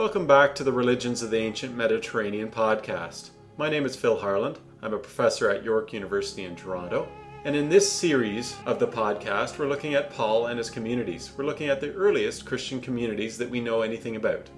Welcome 0.00 0.26
back 0.26 0.54
to 0.54 0.64
the 0.64 0.72
Religions 0.72 1.20
of 1.20 1.30
the 1.30 1.36
Ancient 1.36 1.76
Mediterranean 1.76 2.50
podcast. 2.50 3.32
My 3.58 3.68
name 3.68 3.84
is 3.84 3.94
Phil 3.94 4.16
Harland. 4.16 4.58
I'm 4.80 4.94
a 4.94 4.98
professor 4.98 5.50
at 5.50 5.62
York 5.62 5.92
University 5.92 6.44
in 6.44 6.56
Toronto. 6.56 7.06
And 7.44 7.54
in 7.54 7.68
this 7.68 7.92
series 7.92 8.56
of 8.64 8.78
the 8.78 8.88
podcast, 8.88 9.58
we're 9.58 9.68
looking 9.68 9.92
at 9.92 10.08
Paul 10.08 10.46
and 10.46 10.56
his 10.56 10.70
communities. 10.70 11.30
We're 11.36 11.44
looking 11.44 11.68
at 11.68 11.82
the 11.82 11.92
earliest 11.92 12.46
Christian 12.46 12.80
communities 12.80 13.36
that 13.36 13.50
we 13.50 13.60
know 13.60 13.82
anything 13.82 14.16
about. 14.16 14.48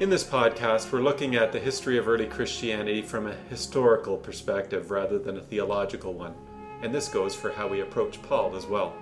In 0.00 0.08
this 0.08 0.24
podcast, 0.24 0.90
we're 0.90 1.02
looking 1.02 1.36
at 1.36 1.52
the 1.52 1.60
history 1.60 1.98
of 1.98 2.08
early 2.08 2.26
Christianity 2.26 3.02
from 3.02 3.26
a 3.26 3.36
historical 3.50 4.16
perspective 4.16 4.90
rather 4.90 5.18
than 5.18 5.36
a 5.36 5.42
theological 5.42 6.14
one. 6.14 6.34
And 6.80 6.94
this 6.94 7.10
goes 7.10 7.34
for 7.34 7.52
how 7.52 7.68
we 7.68 7.82
approach 7.82 8.22
Paul 8.22 8.56
as 8.56 8.64
well. 8.64 8.94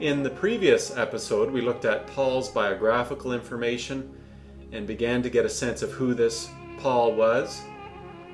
In 0.00 0.22
the 0.22 0.30
previous 0.30 0.96
episode, 0.96 1.50
we 1.50 1.60
looked 1.60 1.84
at 1.84 2.06
Paul's 2.06 2.48
biographical 2.48 3.34
information 3.34 4.10
and 4.74 4.86
began 4.86 5.22
to 5.22 5.30
get 5.30 5.46
a 5.46 5.50
sense 5.50 5.82
of 5.82 5.92
who 5.92 6.12
this 6.12 6.50
Paul 6.78 7.14
was. 7.14 7.62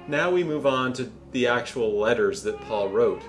Now 0.09 0.31
we 0.31 0.43
move 0.43 0.67
on 0.67 0.93
to 0.95 1.11
the 1.33 1.47
actual 1.47 1.99
letters 1.99 2.43
that 2.43 2.61
Paul 2.63 2.89
wrote. 2.89 3.23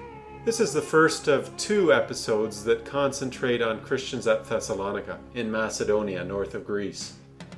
This 0.43 0.59
is 0.59 0.73
the 0.73 0.81
first 0.81 1.27
of 1.27 1.55
two 1.57 1.93
episodes 1.93 2.63
that 2.63 2.85
concentrate 2.85 3.61
on 3.61 3.81
Christians 3.81 4.25
at 4.25 4.45
Thessalonica, 4.45 5.19
in 5.35 5.51
Macedonia, 5.51 6.23
north 6.23 6.55
of 6.55 6.65
Greece. 6.65 7.13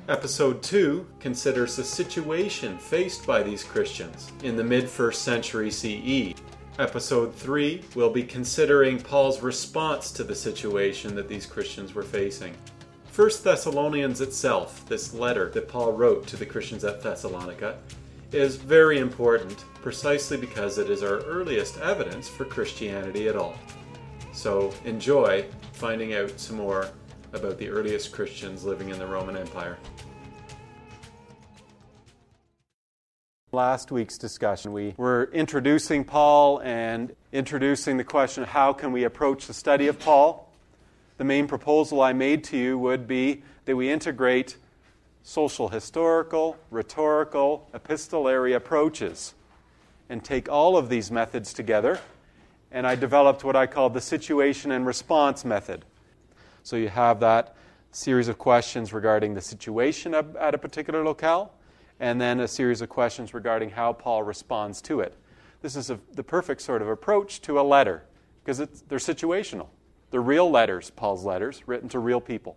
Episode 0.06 0.62
2 0.62 1.06
considers 1.18 1.76
the 1.76 1.84
situation 1.84 2.76
faced 2.76 3.26
by 3.26 3.42
these 3.42 3.64
Christians 3.64 4.32
in 4.42 4.54
the 4.54 4.62
mid 4.62 4.84
1st 4.84 5.14
century 5.14 5.70
CE. 5.70 6.34
Episode 6.78 7.34
3 7.34 7.82
will 7.94 8.10
be 8.10 8.22
considering 8.22 9.00
Paul's 9.00 9.40
response 9.40 10.10
to 10.12 10.22
the 10.22 10.34
situation 10.34 11.14
that 11.14 11.26
these 11.26 11.46
Christians 11.46 11.94
were 11.94 12.02
facing. 12.02 12.54
First 13.14 13.44
Thessalonians 13.44 14.20
itself, 14.20 14.84
this 14.88 15.14
letter 15.14 15.48
that 15.50 15.68
Paul 15.68 15.92
wrote 15.92 16.26
to 16.26 16.36
the 16.36 16.44
Christians 16.44 16.82
at 16.82 17.00
Thessalonica, 17.00 17.78
is 18.32 18.56
very 18.56 18.98
important 18.98 19.56
precisely 19.82 20.36
because 20.36 20.78
it 20.78 20.90
is 20.90 21.04
our 21.04 21.20
earliest 21.20 21.78
evidence 21.78 22.28
for 22.28 22.44
Christianity 22.44 23.28
at 23.28 23.36
all. 23.36 23.54
So 24.32 24.74
enjoy 24.84 25.46
finding 25.74 26.14
out 26.14 26.40
some 26.40 26.56
more 26.56 26.88
about 27.32 27.56
the 27.56 27.68
earliest 27.68 28.10
Christians 28.10 28.64
living 28.64 28.88
in 28.88 28.98
the 28.98 29.06
Roman 29.06 29.36
Empire. 29.36 29.78
Last 33.52 33.92
week's 33.92 34.18
discussion, 34.18 34.72
we 34.72 34.94
were 34.96 35.30
introducing 35.32 36.02
Paul 36.02 36.60
and 36.64 37.14
introducing 37.30 37.96
the 37.96 38.02
question 38.02 38.42
how 38.42 38.72
can 38.72 38.90
we 38.90 39.04
approach 39.04 39.46
the 39.46 39.54
study 39.54 39.86
of 39.86 40.00
Paul? 40.00 40.43
The 41.16 41.24
main 41.24 41.46
proposal 41.46 42.02
I 42.02 42.12
made 42.12 42.44
to 42.44 42.56
you 42.56 42.78
would 42.78 43.06
be 43.06 43.42
that 43.64 43.76
we 43.76 43.90
integrate 43.90 44.56
social 45.22 45.68
historical, 45.68 46.56
rhetorical, 46.70 47.68
epistolary 47.72 48.52
approaches 48.52 49.34
and 50.08 50.22
take 50.22 50.48
all 50.48 50.76
of 50.76 50.88
these 50.88 51.10
methods 51.10 51.52
together. 51.52 51.98
And 52.70 52.86
I 52.86 52.94
developed 52.94 53.44
what 53.44 53.56
I 53.56 53.66
called 53.66 53.94
the 53.94 54.00
situation 54.00 54.72
and 54.72 54.86
response 54.86 55.44
method. 55.44 55.84
So 56.62 56.76
you 56.76 56.88
have 56.88 57.20
that 57.20 57.56
series 57.92 58.28
of 58.28 58.36
questions 58.36 58.92
regarding 58.92 59.34
the 59.34 59.40
situation 59.40 60.14
at 60.14 60.54
a 60.54 60.58
particular 60.58 61.04
locale, 61.04 61.54
and 62.00 62.20
then 62.20 62.40
a 62.40 62.48
series 62.48 62.80
of 62.80 62.88
questions 62.88 63.32
regarding 63.32 63.70
how 63.70 63.92
Paul 63.92 64.24
responds 64.24 64.82
to 64.82 65.00
it. 65.00 65.16
This 65.62 65.76
is 65.76 65.90
a, 65.90 66.00
the 66.12 66.24
perfect 66.24 66.60
sort 66.60 66.82
of 66.82 66.88
approach 66.88 67.40
to 67.42 67.60
a 67.60 67.62
letter 67.62 68.02
because 68.44 68.58
they're 68.58 68.98
situational. 68.98 69.68
The 70.14 70.20
real 70.20 70.48
letters, 70.48 70.90
Paul's 70.90 71.24
letters, 71.24 71.64
written 71.66 71.88
to 71.88 71.98
real 71.98 72.20
people. 72.20 72.56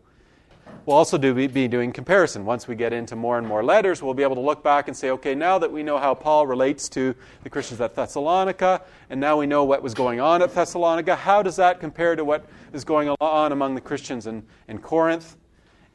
We'll 0.85 0.95
also 0.95 1.17
do, 1.17 1.33
be 1.33 1.67
doing 1.67 1.91
comparison. 1.91 2.45
Once 2.45 2.67
we 2.67 2.75
get 2.75 2.93
into 2.93 3.15
more 3.15 3.39
and 3.39 3.47
more 3.47 3.63
letters, 3.63 4.03
we'll 4.03 4.13
be 4.13 4.21
able 4.21 4.35
to 4.35 4.41
look 4.41 4.63
back 4.63 4.87
and 4.87 4.95
say, 4.95 5.09
okay, 5.09 5.33
now 5.33 5.57
that 5.57 5.71
we 5.71 5.81
know 5.81 5.97
how 5.97 6.13
Paul 6.13 6.45
relates 6.45 6.87
to 6.89 7.15
the 7.41 7.49
Christians 7.49 7.81
at 7.81 7.95
Thessalonica, 7.95 8.83
and 9.09 9.19
now 9.19 9.39
we 9.39 9.47
know 9.47 9.63
what 9.63 9.81
was 9.81 9.95
going 9.95 10.19
on 10.19 10.43
at 10.43 10.53
Thessalonica, 10.53 11.15
how 11.15 11.41
does 11.41 11.55
that 11.55 11.79
compare 11.79 12.15
to 12.15 12.23
what 12.23 12.45
is 12.73 12.83
going 12.83 13.09
on 13.19 13.51
among 13.51 13.73
the 13.73 13.81
Christians 13.81 14.27
in, 14.27 14.43
in 14.67 14.77
Corinth? 14.77 15.35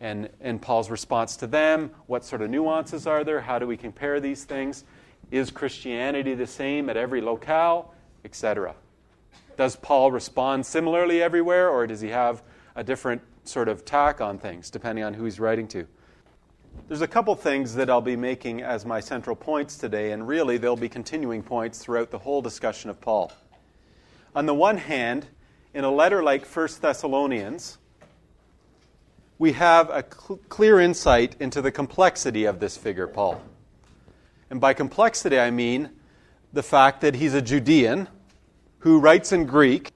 And, 0.01 0.31
and 0.41 0.61
Paul's 0.61 0.91
response 0.91 1.37
to 1.37 1.47
them? 1.47 1.93
What 2.09 2.25
sort 2.25 2.43
of 2.43 2.51
nuances 2.51 3.07
are 3.07 3.23
there? 3.23 3.41
How 3.41 3.61
do 3.61 3.69
we 3.69 3.77
compare 3.77 4.19
these 4.19 4.43
things? 4.43 4.83
Is 5.31 5.53
Christianity 5.53 6.35
the 6.35 6.49
same 6.49 6.91
at 6.91 6.97
every 6.97 7.21
locale? 7.21 7.95
Etc. 8.25 8.75
Does 9.57 9.77
Paul 9.77 10.11
respond 10.11 10.67
similarly 10.67 11.23
everywhere, 11.23 11.69
or 11.69 11.87
does 11.87 12.01
he 12.01 12.09
have 12.09 12.43
a 12.75 12.83
different 12.83 13.23
sort 13.45 13.69
of 13.69 13.85
tack 13.85 14.21
on 14.21 14.39
things, 14.39 14.71
depending 14.71 15.05
on 15.05 15.15
who 15.15 15.25
he's 15.25 15.41
writing 15.41 15.69
to? 15.69 15.87
There's 16.89 17.03
a 17.03 17.09
couple 17.09 17.35
things 17.35 17.75
that 17.75 17.91
I'll 17.91 18.01
be 18.01 18.17
making 18.17 18.63
as 18.63 18.87
my 18.87 19.01
central 19.01 19.37
points 19.37 19.77
today, 19.77 20.13
and 20.13 20.27
really 20.27 20.57
they'll 20.59 20.77
be 20.77 20.89
continuing 20.89 21.43
points 21.43 21.79
throughout 21.79 22.11
the 22.11 22.19
whole 22.19 22.43
discussion 22.43 22.91
of 22.91 23.01
Paul. 23.01 23.33
On 24.35 24.47
the 24.47 24.55
one 24.55 24.79
hand, 24.79 25.27
in 25.75 25.85
a 25.85 25.91
letter 25.91 26.23
like 26.23 26.47
1 26.47 26.69
Thessalonians, 26.81 27.79
we 29.39 29.53
have 29.53 29.91
a 29.91 30.05
cl- 30.05 30.41
clear 30.49 30.81
insight 30.81 31.37
into 31.41 31.61
the 31.61 31.73
complexity 31.73 32.45
of 32.45 32.61
this 32.61 32.77
figure, 32.77 33.07
Paul. 33.07 33.43
And 34.51 34.61
by 34.61 34.75
complexity, 34.75 35.39
I 35.39 35.51
mean 35.51 35.91
the 36.53 36.63
fact 36.63 37.01
that 37.01 37.17
he's 37.17 37.35
a 37.35 37.43
Judean 37.43 38.09
who 38.83 38.99
writes 38.99 39.31
in 39.31 39.47
Greek, 39.47 39.93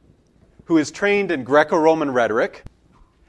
who 0.67 0.79
is 0.79 0.93
trained 0.93 1.33
in 1.33 1.43
Greco 1.43 1.77
Roman 1.77 2.13
rhetoric, 2.13 2.63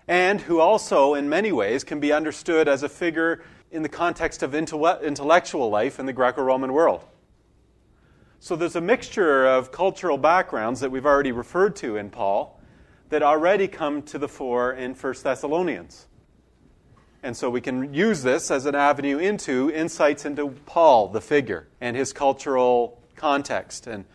and 0.07 0.39
who 0.39 0.59
also, 0.59 1.15
in 1.15 1.27
many 1.27 1.51
ways, 1.51 1.83
can 1.83 1.99
be 1.99 2.13
understood 2.13 2.67
as 2.67 2.83
a 2.83 2.89
figure 2.89 3.43
in 3.71 3.81
the 3.81 3.89
context 3.89 4.43
of 4.43 4.53
intellectual 4.53 5.69
life 5.71 5.99
in 5.99 6.05
the 6.05 6.13
Greco 6.13 6.43
Roman 6.43 6.71
world. 6.73 7.03
So 8.39 8.55
there's 8.55 8.75
a 8.75 8.81
mixture 8.81 9.47
of 9.47 9.71
cultural 9.71 10.19
backgrounds 10.19 10.79
that 10.81 10.91
we've 10.91 11.07
already 11.07 11.31
referred 11.31 11.75
to 11.77 11.97
in 11.97 12.11
Paul 12.11 12.61
that 13.09 13.23
already 13.23 13.67
come 13.67 14.03
to 14.03 14.19
the 14.19 14.27
fore 14.27 14.73
in 14.73 14.93
1 14.93 15.13
Thessalonians. 15.23 16.05
And 17.23 17.35
so 17.35 17.49
we 17.49 17.61
can 17.61 17.95
use 17.95 18.21
this 18.21 18.51
as 18.51 18.67
an 18.67 18.75
avenue 18.75 19.17
into 19.17 19.71
insights 19.71 20.23
into 20.23 20.49
Paul, 20.67 21.07
the 21.07 21.19
figure, 21.19 21.67
and 21.81 21.97
his 21.97 22.13
cultural 22.13 23.01
context 23.15 23.87
and 23.87 24.05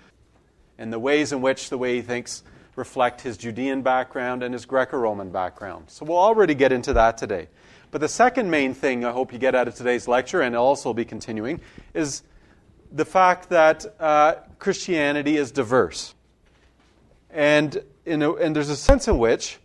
and 0.79 0.93
the 0.93 0.99
ways 0.99 1.33
in 1.33 1.41
which 1.41 1.71
the 1.71 1.79
way 1.79 1.97
he 1.97 2.03
thinks 2.03 2.43
reflect 2.77 3.21
his 3.21 3.37
Judean 3.37 3.83
background 3.83 4.43
and 4.43 4.55
his 4.55 4.65
Greco 4.65 4.99
Roman 4.99 5.31
background. 5.31 5.85
So 5.89 6.05
we'll 6.05 6.19
already 6.19 6.55
get 6.55 6.73
into 6.73 6.93
that 6.95 7.19
today. 7.19 7.49
But 7.91 8.01
the 8.01 8.09
second 8.09 8.51
main 8.51 8.73
thing 8.73 9.05
I 9.05 9.13
hope 9.13 9.33
you 9.33 9.39
get 9.39 9.55
out 9.55 9.69
of 9.69 9.75
today's 9.75 10.09
lecture, 10.09 10.41
and 10.41 10.57
also 10.57 10.95
be 10.95 11.05
continuing, 11.05 11.61
is 11.93 12.23
the 12.91 13.05
fact 13.05 13.51
that 13.51 13.85
uh, 14.01 14.37
Christianity 14.59 15.37
is 15.37 15.51
diverse. 15.53 16.15
And, 17.31 17.83
a, 18.07 18.35
and 18.35 18.57
there's 18.57 18.71
a 18.71 18.77
sense 18.77 19.09
in 19.09 19.19
which 19.19 19.59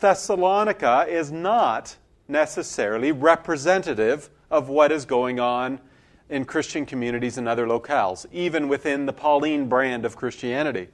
Thessalonica 0.00 1.06
is 1.08 1.32
not 1.32 1.96
necessarily 2.28 3.12
representative 3.12 4.28
of 4.50 4.68
what 4.68 4.92
is 4.92 5.06
going 5.06 5.40
on 5.40 5.80
in 6.28 6.44
Christian 6.44 6.86
communities 6.86 7.38
and 7.38 7.48
other 7.48 7.66
locales, 7.66 8.26
even 8.32 8.68
within 8.68 9.06
the 9.06 9.12
Pauline 9.12 9.68
brand 9.68 10.04
of 10.04 10.16
Christianity. 10.16 10.88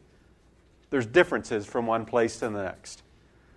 There's 0.91 1.07
differences 1.07 1.67
from 1.67 1.87
one 1.87 2.05
place 2.05 2.39
to 2.39 2.49
the 2.49 2.63
next. 2.63 3.03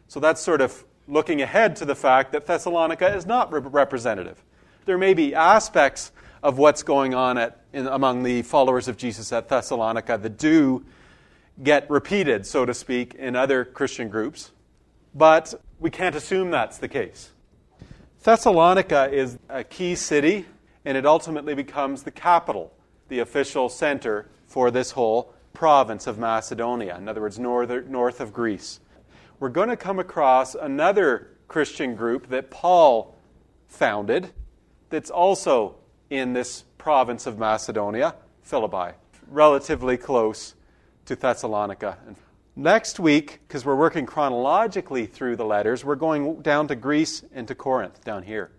So 0.08 0.20
that's 0.20 0.42
sort 0.42 0.62
of 0.62 0.84
looking 1.08 1.42
ahead 1.42 1.76
to 1.78 1.86
the 1.86 1.96
fact 1.96 2.32
that 2.34 2.46
Thessalonica 2.46 3.16
is 3.16 3.26
not 3.26 3.52
re- 3.52 3.62
representative. 3.62 4.44
There 4.86 4.98
may 4.98 5.14
be 5.14 5.34
aspects 5.34 6.12
of 6.44 6.58
what's 6.58 6.84
going 6.84 7.14
on 7.14 7.38
at, 7.38 7.62
in, 7.74 7.88
among 7.88 8.24
the 8.24 8.42
followers 8.42 8.88
of 8.88 8.98
Jesus 8.98 9.32
at 9.32 9.48
Thessalonica 9.48 10.18
that 10.18 10.38
do 10.38 10.86
get 11.62 11.90
repeated, 11.90 12.46
so 12.46 12.66
to 12.66 12.74
speak, 12.74 13.14
in 13.16 13.36
other 13.36 13.64
Christian 13.64 14.10
groups, 14.10 14.52
but 15.14 15.54
we 15.80 15.90
can't 15.90 16.16
assume 16.16 16.52
that's 16.52 16.78
the 16.78 16.88
case. 16.88 17.32
Thessalonica 18.24 19.10
is 19.12 19.38
a 19.50 19.64
key 19.64 19.96
city 19.96 20.46
and 20.86 20.98
it 20.98 21.06
ultimately 21.06 21.54
becomes 21.54 22.04
the 22.04 22.12
capital, 22.12 22.74
the 23.08 23.20
official 23.20 23.70
center 23.70 24.30
for 24.48 24.72
this 24.72 24.92
whole 24.92 25.34
province 25.54 26.08
of 26.08 26.18
Macedonia, 26.18 26.98
in 26.98 27.08
other 27.08 27.22
words, 27.22 27.38
north, 27.38 27.88
north 27.88 28.22
of 28.22 28.34
Greece. 28.34 28.80
We're 29.40 29.50
going 29.50 29.70
to 29.70 29.78
come 29.78 30.00
across 30.00 30.56
another 30.56 31.32
Christian 31.48 31.96
group 31.96 32.28
that 32.30 32.52
Paul 32.52 33.16
founded 33.68 34.32
that's 34.90 35.10
also 35.10 35.76
in 36.10 36.34
this 36.34 36.64
province 36.78 37.26
of 37.26 37.38
Macedonia, 37.38 38.16
Philippi, 38.44 38.96
relatively 39.28 39.98
close 39.98 40.56
to 41.06 41.16
Thessalonica. 41.16 41.98
Next 42.56 43.00
week, 43.00 43.40
because 43.48 43.66
we're 43.66 43.76
working 43.76 44.06
chronologically 44.06 45.06
through 45.06 45.38
the 45.38 45.46
letters, 45.46 45.86
we're 45.86 45.96
going 45.96 46.42
down 46.42 46.68
to 46.68 46.76
Greece 46.76 47.24
and 47.34 47.48
to 47.48 47.56
Corinth, 47.56 48.04
down 48.04 48.24
here? 48.24 48.52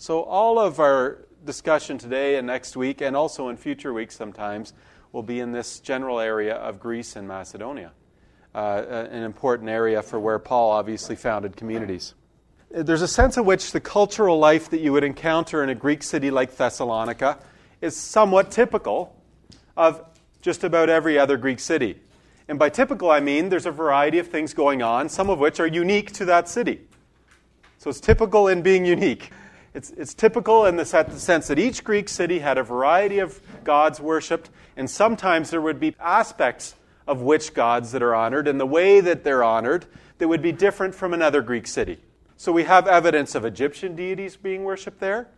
So, 0.00 0.22
all 0.22 0.60
of 0.60 0.78
our 0.78 1.26
discussion 1.44 1.98
today 1.98 2.36
and 2.36 2.46
next 2.46 2.76
week, 2.76 3.00
and 3.00 3.16
also 3.16 3.48
in 3.48 3.56
future 3.56 3.92
weeks 3.92 4.14
sometimes, 4.14 4.72
will 5.10 5.24
be 5.24 5.40
in 5.40 5.50
this 5.50 5.80
general 5.80 6.20
area 6.20 6.54
of 6.54 6.78
Greece 6.78 7.16
and 7.16 7.26
Macedonia, 7.26 7.90
uh, 8.54 8.84
an 8.88 9.24
important 9.24 9.68
area 9.68 10.00
for 10.00 10.20
where 10.20 10.38
Paul 10.38 10.70
obviously 10.70 11.16
founded 11.16 11.56
communities. 11.56 12.14
there's 12.70 13.02
a 13.02 13.08
sense 13.08 13.36
in 13.36 13.44
which 13.44 13.72
the 13.72 13.80
cultural 13.80 14.38
life 14.38 14.70
that 14.70 14.78
you 14.78 14.92
would 14.92 15.02
encounter 15.02 15.64
in 15.64 15.68
a 15.68 15.74
Greek 15.74 16.04
city 16.04 16.30
like 16.30 16.56
Thessalonica 16.56 17.40
is 17.80 17.96
somewhat 17.96 18.52
typical 18.52 19.16
of 19.76 20.04
just 20.42 20.62
about 20.62 20.88
every 20.88 21.18
other 21.18 21.36
Greek 21.36 21.58
city. 21.58 21.98
And 22.46 22.56
by 22.56 22.68
typical, 22.68 23.10
I 23.10 23.18
mean 23.18 23.48
there's 23.48 23.66
a 23.66 23.72
variety 23.72 24.20
of 24.20 24.28
things 24.28 24.54
going 24.54 24.80
on, 24.80 25.08
some 25.08 25.28
of 25.28 25.40
which 25.40 25.58
are 25.58 25.66
unique 25.66 26.12
to 26.12 26.24
that 26.26 26.48
city. 26.48 26.82
So 27.78 27.90
it's 27.90 28.00
typical 28.00 28.46
in 28.46 28.62
being 28.62 28.84
unique. 28.84 29.32
It's, 29.78 29.90
it's 29.90 30.12
typical 30.12 30.66
in 30.66 30.74
the 30.74 30.84
sense 30.84 31.46
that 31.46 31.56
each 31.56 31.84
Greek 31.84 32.08
city 32.08 32.40
had 32.40 32.58
a 32.58 32.64
variety 32.64 33.20
of 33.20 33.40
gods 33.62 34.00
worshipped, 34.00 34.50
and 34.76 34.90
sometimes 34.90 35.50
there 35.50 35.60
would 35.60 35.78
be 35.78 35.94
aspects 36.00 36.74
of 37.06 37.22
which 37.22 37.54
gods 37.54 37.92
that 37.92 38.02
are 38.02 38.12
honored, 38.12 38.48
and 38.48 38.58
the 38.58 38.66
way 38.66 39.00
that 39.00 39.22
they're 39.22 39.44
honored 39.44 39.86
that 40.18 40.26
would 40.26 40.42
be 40.42 40.50
different 40.50 40.96
from 40.96 41.14
another 41.14 41.40
Greek 41.42 41.68
city. 41.68 42.00
So 42.36 42.50
we 42.50 42.64
have 42.64 42.88
evidence 42.88 43.36
of 43.36 43.44
Egyptian 43.44 43.94
deities 43.94 44.34
being 44.34 44.64
worshipped 44.64 44.98
there. 44.98 45.28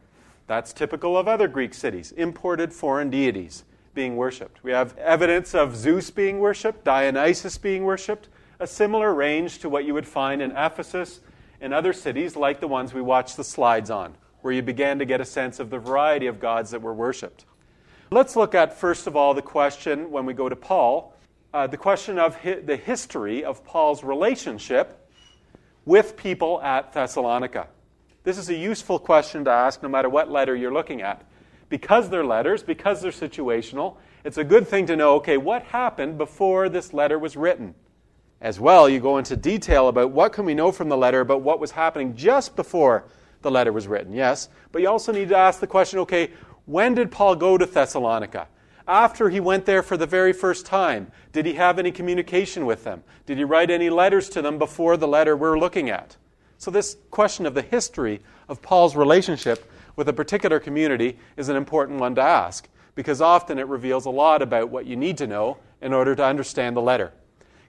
That's 0.46 0.72
typical 0.72 1.18
of 1.18 1.28
other 1.28 1.46
Greek 1.46 1.74
cities, 1.74 2.10
imported 2.12 2.72
foreign 2.72 3.10
deities 3.10 3.64
being 3.92 4.16
worshipped. 4.16 4.64
We 4.64 4.72
have 4.72 4.96
evidence 4.96 5.54
of 5.54 5.76
Zeus 5.76 6.10
being 6.10 6.38
worshipped, 6.38 6.82
Dionysus 6.82 7.58
being 7.58 7.84
worshipped, 7.84 8.28
a 8.58 8.66
similar 8.66 9.12
range 9.12 9.58
to 9.58 9.68
what 9.68 9.84
you 9.84 9.92
would 9.92 10.06
find 10.06 10.40
in 10.40 10.52
Ephesus 10.52 11.20
and 11.60 11.74
other 11.74 11.92
cities 11.92 12.36
like 12.36 12.60
the 12.60 12.68
ones 12.68 12.94
we 12.94 13.02
watched 13.02 13.36
the 13.36 13.44
slides 13.44 13.90
on, 13.90 14.14
where 14.42 14.52
you 14.52 14.62
began 14.62 14.98
to 14.98 15.04
get 15.04 15.20
a 15.20 15.24
sense 15.24 15.60
of 15.60 15.70
the 15.70 15.78
variety 15.78 16.26
of 16.26 16.40
gods 16.40 16.70
that 16.70 16.82
were 16.82 16.94
worshipped. 16.94 17.44
Let's 18.10 18.34
look 18.36 18.54
at, 18.54 18.76
first 18.76 19.06
of 19.06 19.14
all, 19.14 19.34
the 19.34 19.42
question 19.42 20.10
when 20.10 20.26
we 20.26 20.34
go 20.34 20.48
to 20.48 20.56
Paul, 20.56 21.14
uh, 21.54 21.66
the 21.66 21.76
question 21.76 22.18
of 22.18 22.36
hi- 22.36 22.60
the 22.60 22.76
history 22.76 23.44
of 23.44 23.64
Paul's 23.64 24.02
relationship 24.02 25.08
with 25.84 26.16
people 26.16 26.60
at 26.62 26.92
Thessalonica. 26.92 27.68
This 28.22 28.36
is 28.36 28.48
a 28.48 28.54
useful 28.54 28.98
question 28.98 29.44
to 29.44 29.50
ask 29.50 29.82
no 29.82 29.88
matter 29.88 30.08
what 30.08 30.30
letter 30.30 30.54
you're 30.54 30.72
looking 30.72 31.02
at 31.02 31.24
because 31.68 32.10
they're 32.10 32.24
letters, 32.24 32.62
because 32.62 33.00
they're 33.00 33.12
situational, 33.12 33.96
it's 34.24 34.36
a 34.36 34.44
good 34.44 34.68
thing 34.68 34.86
to 34.86 34.96
know 34.96 35.14
okay, 35.14 35.36
what 35.38 35.62
happened 35.62 36.18
before 36.18 36.68
this 36.68 36.92
letter 36.92 37.18
was 37.18 37.36
written? 37.36 37.74
As 38.40 38.58
well, 38.58 38.88
you 38.88 39.00
go 39.00 39.18
into 39.18 39.36
detail 39.36 39.88
about 39.88 40.10
what 40.10 40.32
can 40.32 40.44
we 40.44 40.54
know 40.54 40.72
from 40.72 40.88
the 40.88 40.96
letter 40.96 41.20
about 41.20 41.42
what 41.42 41.60
was 41.60 41.70
happening 41.70 42.16
just 42.16 42.56
before 42.56 43.04
the 43.42 43.50
letter 43.50 43.72
was 43.72 43.88
written, 43.88 44.12
yes. 44.12 44.48
But 44.72 44.82
you 44.82 44.88
also 44.88 45.12
need 45.12 45.28
to 45.30 45.36
ask 45.36 45.60
the 45.60 45.66
question 45.66 45.98
okay, 46.00 46.30
when 46.66 46.94
did 46.94 47.10
Paul 47.10 47.36
go 47.36 47.58
to 47.58 47.66
Thessalonica? 47.66 48.48
After 48.86 49.30
he 49.30 49.40
went 49.40 49.66
there 49.66 49.82
for 49.82 49.96
the 49.96 50.06
very 50.06 50.32
first 50.32 50.66
time, 50.66 51.12
did 51.32 51.46
he 51.46 51.54
have 51.54 51.78
any 51.78 51.92
communication 51.92 52.66
with 52.66 52.82
them? 52.84 53.04
Did 53.26 53.38
he 53.38 53.44
write 53.44 53.70
any 53.70 53.88
letters 53.88 54.28
to 54.30 54.42
them 54.42 54.58
before 54.58 54.96
the 54.96 55.06
letter 55.06 55.36
we're 55.36 55.58
looking 55.58 55.90
at? 55.90 56.16
So, 56.58 56.70
this 56.70 56.96
question 57.10 57.46
of 57.46 57.54
the 57.54 57.62
history 57.62 58.20
of 58.48 58.60
Paul's 58.60 58.96
relationship 58.96 59.70
with 59.96 60.08
a 60.08 60.12
particular 60.12 60.60
community 60.60 61.18
is 61.36 61.48
an 61.48 61.56
important 61.56 62.00
one 62.00 62.14
to 62.16 62.20
ask 62.20 62.68
because 62.94 63.20
often 63.20 63.58
it 63.58 63.66
reveals 63.66 64.06
a 64.06 64.10
lot 64.10 64.42
about 64.42 64.68
what 64.68 64.86
you 64.86 64.96
need 64.96 65.16
to 65.18 65.26
know 65.26 65.56
in 65.80 65.92
order 65.92 66.14
to 66.14 66.24
understand 66.24 66.76
the 66.76 66.82
letter. 66.82 67.12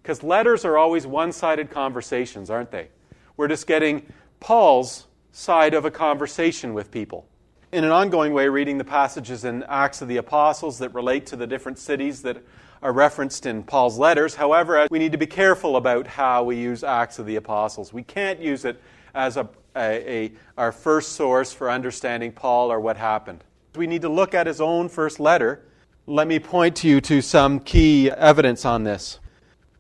Because 0.02 0.24
letters 0.24 0.66
are 0.66 0.78
always 0.78 1.06
one 1.06 1.32
sided 1.32 1.70
conversations, 1.70 2.50
aren't 2.50 2.72
they? 2.72 2.90
We're 3.38 3.48
just 3.48 3.68
getting 3.68 4.12
Paul's 4.40 5.08
side 5.32 5.74
of 5.74 5.86
a 5.86 5.92
conversation 5.92 6.74
with 6.74 6.92
people. 6.92 7.26
In 7.72 7.84
an 7.84 7.92
ongoing 7.92 8.34
way, 8.34 8.50
reading 8.50 8.78
the 8.78 8.84
passages 8.84 9.46
in 9.46 9.64
Acts 9.64 10.02
of 10.02 10.10
the 10.10 10.18
Apostles 10.18 10.80
that 10.80 10.94
relate 10.94 11.26
to 11.28 11.38
the 11.38 11.48
different 11.48 11.80
cities 11.80 12.22
that 12.24 12.44
are 12.82 12.92
referenced 12.92 13.46
in 13.46 13.64
Paul's 13.64 13.98
letters. 13.98 14.36
However, 14.36 14.88
we 14.92 15.00
need 15.00 15.14
to 15.14 15.18
be 15.18 15.28
careful 15.28 15.78
about 15.78 16.08
how 16.08 16.44
we 16.44 16.58
use 16.58 16.84
Acts 16.84 17.20
of 17.20 17.26
the 17.26 17.38
Apostles. 17.38 17.94
We 17.94 18.04
can't 18.04 18.42
use 18.42 18.66
it 18.66 18.82
as 19.14 19.38
a, 19.38 19.48
a, 19.76 20.26
a, 20.26 20.32
our 20.58 20.72
first 20.72 21.14
source 21.14 21.54
for 21.54 21.70
understanding 21.70 22.34
Paul 22.34 22.72
or 22.72 22.80
what 22.80 22.98
happened. 22.98 23.44
We 23.76 23.88
need 23.88 24.02
to 24.02 24.10
look 24.10 24.34
at 24.34 24.48
his 24.48 24.60
own 24.60 24.90
first 24.90 25.20
letter. 25.20 25.64
Let 26.08 26.28
me 26.28 26.40
point 26.40 26.76
to 26.78 26.90
you 26.90 27.00
to 27.02 27.22
some 27.22 27.60
key 27.60 28.12
evidence 28.12 28.66
on 28.66 28.84
this. 28.84 29.20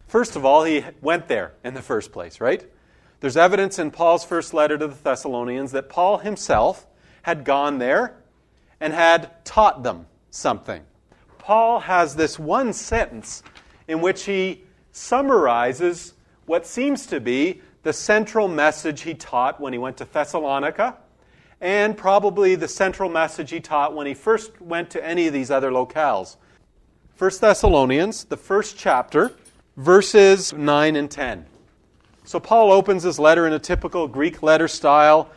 First 0.07 0.36
of 0.36 0.45
all, 0.45 0.63
he 0.63 0.86
went 1.01 1.27
there 1.27 1.53
in 1.65 1.74
the 1.74 1.81
first 1.81 2.12
place, 2.13 2.39
right? 2.39 2.65
There's 3.21 3.38
evidence 3.38 3.77
in 3.77 3.91
Paul's 3.91 4.25
first 4.25 4.51
letter 4.51 4.79
to 4.79 4.88
the 4.88 4.95
Thessalonians 4.95 5.71
that 5.73 5.89
Paul 5.89 6.18
himself 6.18 6.88
had 7.21 7.45
gone 7.45 7.77
there 7.77 8.15
and 8.79 8.94
had 8.94 9.45
taught 9.45 9.83
them 9.83 10.07
something. 10.31 10.81
Paul 11.38 11.81
has 11.81 12.15
this 12.15 12.39
one 12.39 12.73
sentence 12.73 13.44
in 13.88 14.01
which 14.01 14.23
he 14.23 14.63
summarizes 14.91 16.15
what 16.47 16.65
seems 16.65 17.06
to 17.06 17.19
be 17.19 17.62
the 17.83 17.94
central 17.94 18.47
message 18.47 19.01
he 19.01 19.13
taught 19.13 19.62
when 19.62 19.71
he 19.71 19.79
went 19.79 19.97
to 19.97 20.06
Thessalonica, 20.06 20.97
and 21.59 21.95
probably 21.95 22.56
the 22.56 22.67
central 22.67 23.09
message 23.09 23.51
he 23.51 23.59
taught 23.59 23.95
when 23.95 24.07
he 24.07 24.15
first 24.15 24.59
went 24.59 24.89
to 24.89 25.06
any 25.06 25.27
of 25.27 25.33
these 25.33 25.51
other 25.51 25.69
locales. 25.69 26.38
1 27.19 27.31
Thessalonians, 27.39 28.24
the 28.25 28.38
first 28.38 28.77
chapter, 28.77 29.31
verses 29.77 30.53
9 30.53 30.95
and 30.95 31.09
10. 31.09 31.45
So 32.31 32.39
Paul 32.39 32.72
opens 32.72 33.04
his 33.04 33.19
letter 33.19 33.45
in 33.45 33.51
a 33.51 33.60
typical 33.60 34.07
Greek 34.07 34.42
letter 34.42 34.69
style, 34.69 35.30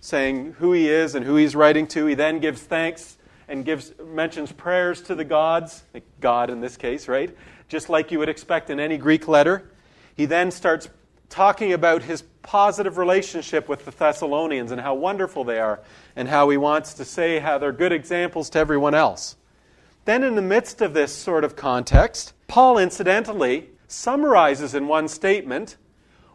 saying 0.00 0.54
who 0.54 0.72
he 0.72 0.88
is 0.88 1.14
and 1.14 1.22
who 1.22 1.36
he's 1.36 1.54
writing 1.54 1.86
to. 1.88 2.06
He 2.06 2.14
then 2.14 2.38
gives 2.38 2.62
thanks 2.62 3.18
and 3.48 3.66
gives 3.66 3.92
mentions 4.02 4.50
prayers 4.50 5.02
to 5.02 5.14
the 5.14 5.24
gods, 5.24 5.82
God 6.20 6.48
in 6.48 6.62
this 6.62 6.78
case, 6.78 7.06
right? 7.06 7.36
Just 7.68 7.90
like 7.90 8.10
you 8.10 8.18
would 8.18 8.30
expect 8.30 8.70
in 8.70 8.80
any 8.80 8.96
Greek 8.96 9.28
letter. 9.28 9.70
He 10.16 10.24
then 10.24 10.50
starts 10.50 10.88
talking 11.28 11.74
about 11.74 12.04
his 12.04 12.22
positive 12.40 12.96
relationship 12.96 13.68
with 13.68 13.84
the 13.84 13.90
Thessalonians 13.90 14.72
and 14.72 14.80
how 14.80 14.94
wonderful 14.94 15.44
they 15.44 15.58
are, 15.58 15.80
and 16.16 16.28
how 16.28 16.48
he 16.48 16.56
wants 16.56 16.94
to 16.94 17.04
say 17.04 17.40
how 17.40 17.58
they're 17.58 17.72
good 17.72 17.92
examples 17.92 18.48
to 18.48 18.58
everyone 18.58 18.94
else. 18.94 19.36
Then, 20.06 20.24
in 20.24 20.34
the 20.34 20.40
midst 20.40 20.80
of 20.80 20.94
this 20.94 21.14
sort 21.14 21.44
of 21.44 21.56
context, 21.56 22.32
Paul 22.46 22.78
incidentally 22.78 23.68
summarizes 23.86 24.74
in 24.74 24.88
one 24.88 25.08
statement 25.08 25.76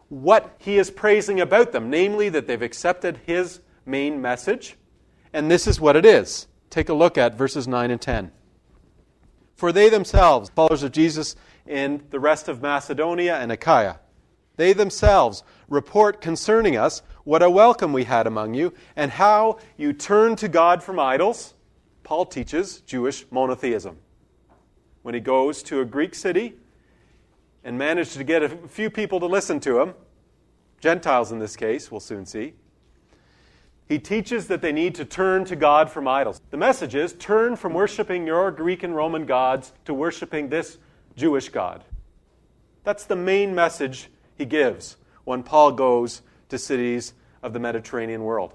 what 0.08 0.54
he 0.58 0.78
is 0.78 0.90
praising 0.90 1.40
about 1.40 1.72
them, 1.72 1.90
namely 1.90 2.28
that 2.28 2.46
they've 2.46 2.60
accepted 2.62 3.20
his 3.26 3.60
main 3.86 4.20
message. 4.20 4.76
And 5.32 5.50
this 5.50 5.66
is 5.66 5.80
what 5.80 5.96
it 5.96 6.06
is. 6.06 6.46
Take 6.70 6.88
a 6.88 6.94
look 6.94 7.18
at 7.18 7.34
verses 7.34 7.66
9 7.66 7.90
and 7.90 8.00
10. 8.00 8.32
For 9.54 9.72
they 9.72 9.88
themselves, 9.88 10.50
followers 10.50 10.82
of 10.82 10.92
Jesus 10.92 11.36
in 11.66 12.02
the 12.10 12.20
rest 12.20 12.48
of 12.48 12.60
Macedonia 12.60 13.36
and 13.36 13.50
Achaia, 13.52 14.00
they 14.56 14.72
themselves 14.72 15.42
report 15.68 16.20
concerning 16.20 16.76
us 16.76 17.02
what 17.24 17.42
a 17.42 17.50
welcome 17.50 17.92
we 17.92 18.04
had 18.04 18.26
among 18.26 18.54
you, 18.54 18.72
and 18.96 19.10
how 19.10 19.58
you 19.76 19.92
turned 19.92 20.38
to 20.38 20.48
God 20.48 20.82
from 20.82 21.00
idols. 21.00 21.54
Paul 22.02 22.26
teaches 22.26 22.80
Jewish 22.82 23.24
monotheism. 23.30 23.96
When 25.02 25.14
he 25.14 25.20
goes 25.20 25.62
to 25.64 25.80
a 25.80 25.84
Greek 25.84 26.14
city 26.14 26.54
and 27.64 27.78
managed 27.78 28.12
to 28.12 28.24
get 28.24 28.42
a 28.42 28.48
few 28.48 28.90
people 28.90 29.18
to 29.20 29.26
listen 29.26 29.58
to 29.60 29.80
him, 29.80 29.94
Gentiles 30.80 31.32
in 31.32 31.38
this 31.38 31.56
case, 31.56 31.90
we'll 31.90 32.00
soon 32.00 32.26
see, 32.26 32.52
he 33.88 33.98
teaches 33.98 34.48
that 34.48 34.62
they 34.62 34.72
need 34.72 34.94
to 34.94 35.04
turn 35.04 35.44
to 35.46 35.56
God 35.56 35.90
from 35.90 36.08
idols. 36.08 36.40
The 36.50 36.56
message 36.56 36.94
is 36.94 37.14
turn 37.14 37.56
from 37.56 37.74
worshiping 37.74 38.26
your 38.26 38.50
Greek 38.50 38.82
and 38.82 38.94
Roman 38.94 39.26
gods 39.26 39.72
to 39.84 39.92
worshiping 39.92 40.48
this 40.48 40.78
Jewish 41.16 41.48
God. 41.48 41.84
That's 42.82 43.04
the 43.04 43.16
main 43.16 43.54
message 43.54 44.10
he 44.36 44.44
gives 44.44 44.96
when 45.24 45.42
Paul 45.42 45.72
goes 45.72 46.22
to 46.48 46.58
cities 46.58 47.14
of 47.42 47.52
the 47.52 47.58
Mediterranean 47.58 48.24
world. 48.24 48.54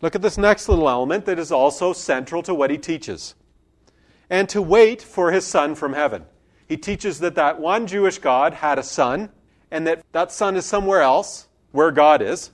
Look 0.00 0.14
at 0.14 0.22
this 0.22 0.38
next 0.38 0.68
little 0.68 0.88
element 0.88 1.24
that 1.26 1.38
is 1.38 1.50
also 1.50 1.92
central 1.92 2.42
to 2.44 2.54
what 2.54 2.70
he 2.70 2.78
teaches. 2.78 3.34
And 4.30 4.48
to 4.50 4.62
wait 4.62 5.02
for 5.02 5.32
his 5.32 5.44
son 5.44 5.74
from 5.74 5.94
heaven. 5.94 6.26
He 6.68 6.76
teaches 6.76 7.20
that 7.20 7.34
that 7.36 7.58
one 7.58 7.86
Jewish 7.86 8.18
God 8.18 8.54
had 8.54 8.78
a 8.78 8.82
son, 8.82 9.30
and 9.70 9.86
that 9.86 10.04
that 10.12 10.30
son 10.30 10.56
is 10.56 10.66
somewhere 10.66 11.00
else, 11.00 11.48
where 11.72 11.90
God 11.90 12.22
is. 12.22 12.50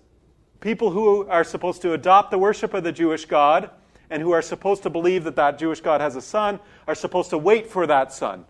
People 0.60 0.90
who 0.90 1.26
are 1.28 1.44
supposed 1.44 1.82
to 1.82 1.92
adopt 1.92 2.30
the 2.30 2.38
worship 2.38 2.72
of 2.72 2.84
the 2.84 2.92
Jewish 2.92 3.26
God 3.26 3.70
and 4.10 4.22
who 4.22 4.32
are 4.32 4.42
supposed 4.42 4.82
to 4.84 4.90
believe 4.90 5.24
that 5.24 5.36
that 5.36 5.58
Jewish 5.58 5.80
God 5.80 6.00
has 6.00 6.16
a 6.16 6.22
son 6.22 6.60
are 6.86 6.94
supposed 6.94 7.30
to 7.30 7.38
wait 7.38 7.66
for 7.66 7.86
that 7.86 8.12
son. 8.12 8.44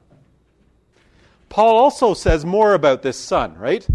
Paul 1.49 1.77
also 1.77 2.15
says 2.15 2.45
more 2.45 2.75
about 2.75 3.03
this 3.03 3.19
Son, 3.19 3.57
right? 3.57 3.87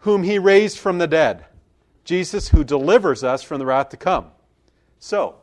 Whom 0.00 0.22
he 0.22 0.38
raised 0.38 0.78
from 0.78 0.98
the 0.98 1.06
dead. 1.06 1.46
Jesus, 2.04 2.50
who 2.50 2.62
delivers 2.62 3.24
us 3.24 3.42
from 3.42 3.58
the 3.58 3.66
wrath 3.66 3.88
to 3.88 3.96
come. 3.96 4.26
So, 4.98 5.36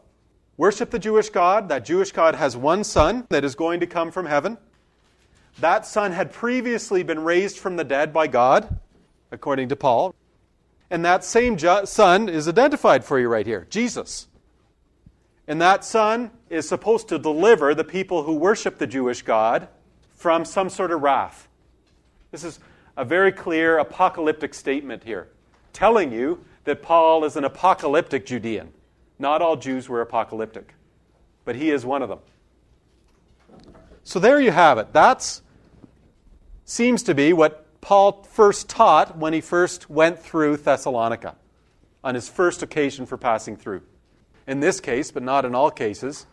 worship 0.55 0.91
the 0.91 0.99
Jewish 0.99 1.29
God. 1.29 1.69
That 1.69 1.83
Jewish 1.83 2.11
God 2.11 2.35
has 2.35 2.55
one 2.55 2.83
Son 2.83 3.25
that 3.29 3.43
is 3.43 3.55
going 3.55 3.79
to 3.79 3.87
come 3.87 4.11
from 4.11 4.27
heaven. 4.27 4.57
That 5.59 5.85
Son 5.85 6.11
had 6.11 6.33
previously 6.33 7.03
been 7.03 7.23
raised 7.23 7.57
from 7.57 7.77
the 7.77 7.83
dead 7.83 8.11
by 8.11 8.27
God, 8.27 8.79
according 9.31 9.69
to 9.69 9.75
Paul. 9.75 10.13
And 10.89 11.03
that 11.05 11.23
same 11.23 11.57
Son 11.57 12.29
is 12.29 12.47
identified 12.47 13.03
for 13.03 13.19
you 13.19 13.27
right 13.27 13.45
here 13.45 13.67
Jesus. 13.69 14.27
And 15.47 15.61
that 15.61 15.85
Son 15.85 16.31
is 16.49 16.67
supposed 16.67 17.07
to 17.09 17.19
deliver 17.19 17.73
the 17.73 17.83
people 17.83 18.23
who 18.23 18.35
worship 18.35 18.77
the 18.77 18.87
Jewish 18.87 19.21
God 19.21 19.67
from 20.15 20.45
some 20.45 20.69
sort 20.69 20.91
of 20.91 21.01
wrath. 21.01 21.47
This 22.31 22.43
is 22.43 22.59
a 22.97 23.05
very 23.05 23.31
clear 23.31 23.77
apocalyptic 23.77 24.53
statement 24.53 25.03
here, 25.03 25.27
telling 25.71 26.11
you 26.11 26.43
that 26.63 26.81
Paul 26.81 27.25
is 27.25 27.35
an 27.35 27.43
apocalyptic 27.43 28.25
Judean. 28.25 28.71
Not 29.19 29.41
all 29.41 29.55
Jews 29.55 29.87
were 29.87 30.01
apocalyptic, 30.01 30.73
but 31.45 31.55
he 31.55 31.69
is 31.69 31.85
one 31.85 32.01
of 32.01 32.09
them. 32.09 32.19
So 34.03 34.19
there 34.19 34.39
you 34.39 34.51
have 34.51 34.77
it. 34.77 34.93
That 34.93 35.41
seems 36.65 37.03
to 37.03 37.13
be 37.13 37.31
what 37.31 37.65
Paul 37.79 38.23
first 38.31 38.67
taught 38.67 39.17
when 39.17 39.31
he 39.31 39.41
first 39.41 39.89
went 39.89 40.19
through 40.19 40.57
Thessalonica 40.57 41.35
on 42.03 42.15
his 42.15 42.27
first 42.27 42.63
occasion 42.63 43.05
for 43.05 43.17
passing 43.17 43.55
through. 43.55 43.83
In 44.47 44.59
this 44.59 44.79
case, 44.79 45.11
but 45.11 45.23
not 45.23 45.45
in 45.45 45.55
all 45.55 45.71
cases 45.71 46.25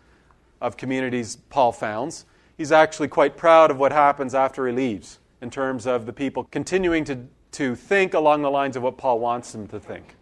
of 0.60 0.76
communities 0.76 1.36
Paul 1.36 1.72
founds, 1.72 2.24
he's 2.56 2.72
actually 2.72 3.08
quite 3.08 3.36
proud 3.36 3.70
of 3.70 3.78
what 3.78 3.92
happens 3.92 4.34
after 4.34 4.66
he 4.66 4.72
leaves 4.72 5.18
in 5.42 5.50
terms 5.50 5.86
of 5.86 6.06
the 6.06 6.12
people 6.12 6.44
continuing 6.44 7.04
to, 7.04 7.26
to 7.52 7.74
think 7.74 8.14
along 8.14 8.42
the 8.42 8.50
lines 8.50 8.76
of 8.76 8.82
what 8.82 8.96
Paul 8.96 9.20
wants 9.20 9.52
them 9.52 9.66
to 9.68 9.78
think. 9.78 10.16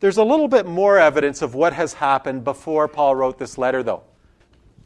There's 0.00 0.18
a 0.18 0.24
little 0.24 0.48
bit 0.48 0.66
more 0.66 0.98
evidence 0.98 1.40
of 1.40 1.54
what 1.54 1.72
has 1.72 1.94
happened 1.94 2.44
before 2.44 2.88
Paul 2.88 3.14
wrote 3.14 3.38
this 3.38 3.56
letter, 3.56 3.82
though. 3.82 4.02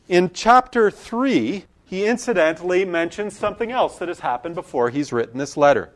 In 0.08 0.30
chapter 0.32 0.90
3, 0.90 1.64
he 1.88 2.04
incidentally 2.04 2.84
mentions 2.84 3.34
something 3.34 3.72
else 3.72 3.96
that 3.96 4.08
has 4.08 4.20
happened 4.20 4.54
before 4.54 4.90
he's 4.90 5.10
written 5.10 5.38
this 5.38 5.56
letter. 5.56 5.90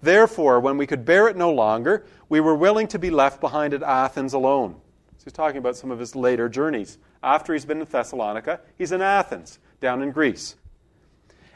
Therefore, 0.00 0.60
when 0.60 0.78
we 0.78 0.86
could 0.86 1.04
bear 1.04 1.26
it 1.26 1.36
no 1.36 1.52
longer, 1.52 2.06
we 2.28 2.38
were 2.38 2.54
willing 2.54 2.86
to 2.88 2.98
be 2.98 3.10
left 3.10 3.40
behind 3.40 3.74
at 3.74 3.82
Athens 3.82 4.34
alone. 4.34 4.76
So 5.16 5.24
he's 5.24 5.32
talking 5.32 5.58
about 5.58 5.76
some 5.76 5.90
of 5.90 5.98
his 5.98 6.14
later 6.14 6.48
journeys. 6.48 6.98
After 7.24 7.54
he's 7.54 7.64
been 7.64 7.80
in 7.80 7.86
Thessalonica, 7.86 8.60
he's 8.78 8.92
in 8.92 9.02
Athens, 9.02 9.58
down 9.80 10.00
in 10.00 10.12
Greece. 10.12 10.54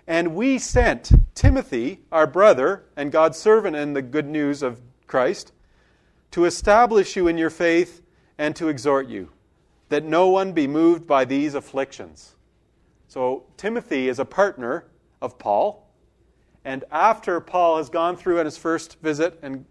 And 0.04 0.34
we 0.34 0.58
sent 0.58 1.12
Timothy, 1.36 2.00
our 2.10 2.26
brother, 2.26 2.86
and 2.96 3.12
God's 3.12 3.38
servant 3.38 3.76
in 3.76 3.92
the 3.92 4.02
good 4.02 4.26
news 4.26 4.64
of 4.64 4.80
Christ, 5.06 5.52
to 6.32 6.44
establish 6.44 7.14
you 7.14 7.28
in 7.28 7.38
your 7.38 7.50
faith 7.50 8.02
and 8.36 8.56
to 8.56 8.68
exhort 8.68 9.06
you, 9.06 9.30
that 9.90 10.02
no 10.02 10.26
one 10.26 10.50
be 10.54 10.66
moved 10.66 11.06
by 11.06 11.24
these 11.24 11.54
afflictions. 11.54 12.34
So, 13.10 13.42
Timothy 13.56 14.08
is 14.08 14.20
a 14.20 14.24
partner 14.24 14.84
of 15.20 15.36
Paul. 15.36 15.90
And 16.64 16.84
after 16.92 17.40
Paul 17.40 17.78
has 17.78 17.90
gone 17.90 18.16
through 18.16 18.38
on 18.38 18.44
his 18.44 18.56
first 18.56 19.00
visit 19.00 19.36
and 19.42 19.64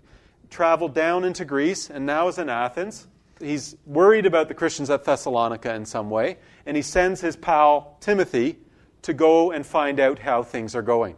traveled 0.50 0.93
down 0.93 1.24
into 1.24 1.46
Greece 1.46 1.89
and 1.89 2.05
now 2.05 2.27
is 2.27 2.38
in 2.38 2.50
Athens, 2.50 3.08
he's 3.39 3.77
worried 3.86 4.25
about 4.25 4.50
the 4.50 4.53
Christians 4.53 4.89
at 4.89 5.05
Thessalonica 5.05 5.74
in 5.74 5.86
some 5.86 6.10
way. 6.10 6.38
And 6.65 6.75
he 6.75 6.84
sends 6.84 7.22
his 7.22 7.38
pal 7.38 7.96
Timothy 8.01 8.58
to 9.03 9.13
go 9.13 9.51
and 9.51 9.65
find 9.65 10.01
out 10.01 10.19
how 10.19 10.43
things 10.43 10.75
are 10.75 10.81
going. 10.81 11.15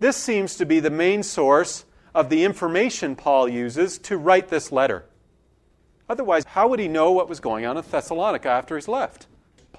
This 0.00 0.18
seems 0.18 0.56
to 0.56 0.66
be 0.66 0.80
the 0.80 0.90
main 0.90 1.22
source 1.22 1.86
of 2.14 2.28
the 2.28 2.44
information 2.44 3.16
Paul 3.16 3.48
uses 3.48 3.96
to 4.00 4.18
write 4.18 4.48
this 4.48 4.70
letter. 4.70 5.06
Otherwise, 6.10 6.44
how 6.44 6.68
would 6.68 6.78
he 6.78 6.88
know 6.88 7.10
what 7.10 7.26
was 7.26 7.40
going 7.40 7.64
on 7.64 7.78
in 7.78 7.84
Thessalonica 7.90 8.50
after 8.50 8.74
he's 8.76 8.86
left? 8.86 9.28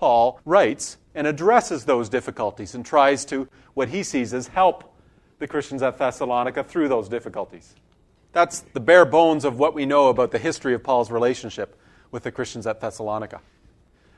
Paul 0.01 0.41
writes 0.45 0.97
and 1.13 1.27
addresses 1.27 1.85
those 1.85 2.09
difficulties 2.09 2.73
and 2.73 2.83
tries 2.83 3.23
to, 3.25 3.47
what 3.75 3.89
he 3.89 4.01
sees 4.01 4.33
as 4.33 4.47
help 4.47 4.95
the 5.37 5.47
Christians 5.47 5.83
at 5.83 5.99
Thessalonica 5.99 6.63
through 6.63 6.89
those 6.89 7.07
difficulties. 7.07 7.75
That's 8.31 8.61
the 8.73 8.79
bare 8.79 9.05
bones 9.05 9.45
of 9.45 9.59
what 9.59 9.75
we 9.75 9.85
know 9.85 10.07
about 10.07 10.31
the 10.31 10.39
history 10.39 10.73
of 10.73 10.83
Paul's 10.83 11.11
relationship 11.11 11.79
with 12.09 12.23
the 12.23 12.31
Christians 12.31 12.65
at 12.65 12.81
Thessalonica. 12.81 13.41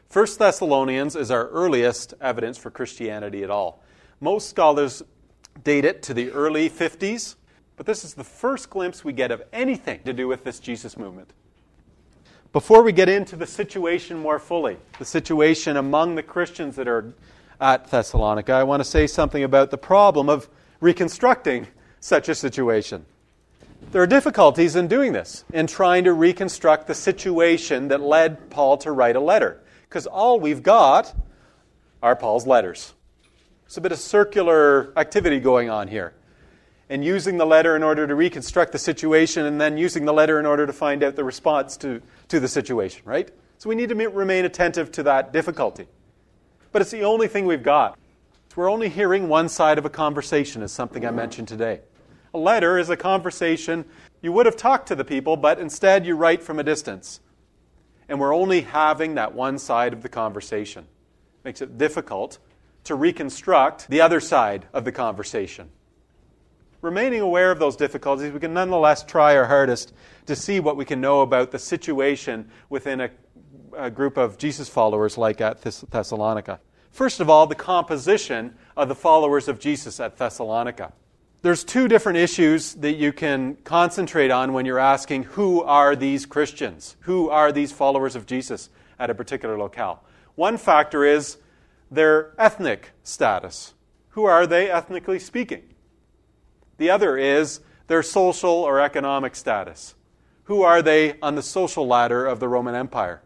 First 0.10 0.40
Thessalonians 0.40 1.18
is 1.18 1.30
our 1.30 1.50
earliest 1.50 2.14
evidence 2.22 2.58
for 2.58 2.72
Christianity 2.72 3.44
at 3.44 3.50
all. 3.50 3.84
Most 4.22 4.50
scholars 4.50 5.04
date 5.66 5.84
it 5.84 6.02
to 6.04 6.14
the 6.14 6.32
early 6.32 6.70
50s, 6.70 7.36
but 7.76 7.86
this 7.86 8.06
is 8.06 8.14
the 8.14 8.24
first 8.24 8.70
glimpse 8.70 9.04
we 9.04 9.12
get 9.12 9.32
of 9.32 9.44
anything 9.52 10.00
to 10.06 10.14
do 10.14 10.30
with 10.30 10.46
this 10.46 10.62
Jesus 10.62 10.96
movement. 10.96 11.34
Before 12.54 12.84
we 12.84 12.92
get 12.92 13.10
into 13.10 13.36
the 13.36 13.48
situation 13.48 14.20
more 14.20 14.38
fully, 14.38 14.78
the 15.00 15.06
situation 15.06 15.76
among 15.76 16.14
the 16.14 16.22
Christians 16.22 16.76
that 16.76 16.88
are 16.88 17.12
at 17.60 17.90
Thessalonica, 17.90 18.54
I 18.54 18.62
want 18.62 18.80
to 18.80 18.88
say 18.88 19.08
something 19.08 19.44
about 19.44 19.72
the 19.72 19.78
problem 19.80 20.30
of 20.30 20.48
reconstructing 20.80 21.66
such 22.00 22.30
a 22.30 22.36
situation. 22.36 23.08
There 23.92 24.04
are 24.04 24.08
difficulties 24.08 24.76
in 24.76 24.88
doing 24.88 25.14
this, 25.14 25.46
in 25.52 25.66
trying 25.66 26.04
to 26.04 26.14
reconstruct 26.14 26.86
the 26.86 26.94
situation 26.94 27.88
that 27.88 28.02
led 28.02 28.52
Paul 28.52 28.78
to 28.78 28.92
write 28.92 29.16
a 29.16 29.20
letter, 29.20 29.60
because 29.90 30.06
all 30.06 30.40
we've 30.40 30.62
got 30.62 31.16
are 32.04 32.16
Paul's 32.16 32.46
letters. 32.46 32.94
There's 33.64 33.78
a 33.78 33.82
bit 33.82 33.92
of 33.92 33.98
circular 33.98 34.94
activity 34.96 35.40
going 35.40 35.72
on 35.72 35.88
here 35.88 36.14
and 36.94 37.04
using 37.04 37.40
the 37.40 37.46
letter 37.46 37.76
in 37.76 37.82
order 37.82 38.06
to 38.06 38.14
reconstruct 38.14 38.72
the 38.72 38.78
situation, 38.78 39.48
and 39.48 39.60
then 39.60 39.80
using 39.80 40.06
the 40.06 40.14
letter 40.14 40.40
in 40.40 40.46
order 40.46 40.68
to 40.68 40.72
find 40.72 41.02
out 41.02 41.16
the 41.16 41.24
response 41.24 41.76
to, 41.76 42.00
to 42.28 42.40
the 42.40 42.48
situation, 42.48 43.02
right? 43.04 43.32
So 43.58 43.68
we 43.68 43.74
need 43.74 43.90
to 43.90 43.96
remain 43.96 44.46
attentive 44.46 44.92
to 44.92 45.02
that 45.02 45.34
difficulty. 45.34 45.88
But 46.72 46.84
it's 46.84 46.92
the 46.92 47.04
only 47.04 47.28
thing 47.28 47.48
we've 47.48 47.64
got. 47.64 47.98
We're 48.56 48.70
only 48.70 48.90
hearing 48.90 49.28
one 49.28 49.50
side 49.50 49.80
of 49.80 49.86
a 49.86 49.90
conversation, 49.90 50.62
is 50.62 50.72
something 50.72 51.04
I 51.04 51.10
mentioned 51.10 51.48
today. 51.48 51.82
A 52.32 52.38
letter 52.38 52.78
is 52.78 52.92
a 52.92 52.96
conversation 52.96 53.86
you 54.22 54.32
would 54.32 54.46
have 54.46 54.56
talked 54.56 54.88
to 54.90 54.96
the 54.96 55.04
people, 55.04 55.36
but 55.36 55.58
instead 55.58 56.06
you 56.06 56.16
write 56.16 56.44
from 56.44 56.60
a 56.60 56.64
distance. 56.64 57.22
And 58.08 58.20
we're 58.20 58.36
only 58.36 58.62
having 58.62 59.16
that 59.16 59.34
one 59.34 59.58
side 59.58 59.94
of 59.94 60.04
the 60.04 60.10
conversation. 60.10 60.86
Makes 61.44 61.64
it 61.64 61.76
difficult 61.80 62.38
to 62.84 62.94
reconstruct 62.94 63.88
the 63.88 64.00
other 64.00 64.20
side 64.20 64.68
of 64.74 64.86
the 64.86 64.92
conversation 64.92 65.72
remaining 66.84 67.22
aware 67.22 67.50
of 67.50 67.60
those 67.60 67.78
difficulties, 67.78 68.32
we 68.34 68.40
can 68.40 68.54
nonetheless 68.54 69.04
try 69.04 69.36
our 69.38 69.46
hardest 69.46 69.94
to 70.26 70.36
see 70.36 70.60
what 70.60 70.76
we 70.76 70.84
can 70.86 71.00
know 71.00 71.22
about 71.22 71.52
the 71.52 71.58
situation 71.58 72.50
within 72.70 73.00
a, 73.00 73.10
a 73.76 73.90
group 73.90 74.18
of 74.18 74.38
Jesus 74.38 74.68
followers 74.68 75.18
like 75.18 75.40
at 75.40 75.62
Thessalonica. 75.62 76.60
First 76.92 77.22
of 77.22 77.30
all, 77.30 77.48
the 77.48 77.56
composition 77.56 78.56
of 78.76 78.90
the 78.90 78.96
followers 78.96 79.48
of 79.48 79.60
Jesus 79.60 80.00
at 80.00 80.18
Thessalonica. 80.18 80.92
There's 81.42 81.64
two 81.64 81.88
different 81.88 82.18
issues 82.18 82.74
that 82.76 82.94
you 82.94 83.14
can 83.14 83.56
concentrate 83.64 84.30
on 84.30 84.54
when 84.54 84.66
you're 84.66 84.78
asking 84.78 85.24
who 85.24 85.64
are 85.64 85.96
these 85.96 86.26
Christians? 86.26 86.98
Who 87.02 87.30
are 87.30 87.52
these 87.52 87.72
followers 87.72 88.16
of 88.16 88.26
Jesus 88.26 88.70
at 89.00 89.10
a 89.10 89.16
particular 89.16 89.58
locale? 89.58 90.04
One 90.36 90.58
factor 90.58 91.06
is 91.06 91.38
their 91.90 92.34
ethnic 92.38 92.92
status. 93.04 93.74
Who 94.10 94.26
are 94.26 94.46
they 94.46 94.70
ethnically 94.70 95.20
speaking? 95.20 95.64
The 96.78 96.90
other 96.90 97.18
is 97.18 97.60
their 97.88 98.04
social 98.04 98.50
or 98.50 98.80
economic 98.80 99.36
status. 99.36 99.96
Who 100.46 100.64
are 100.64 100.82
they 100.82 101.20
on 101.22 101.36
the 101.36 101.44
social 101.44 101.88
ladder 101.88 102.26
of 102.26 102.40
the 102.40 102.48
Roman 102.48 102.76
Empire? 102.76 103.22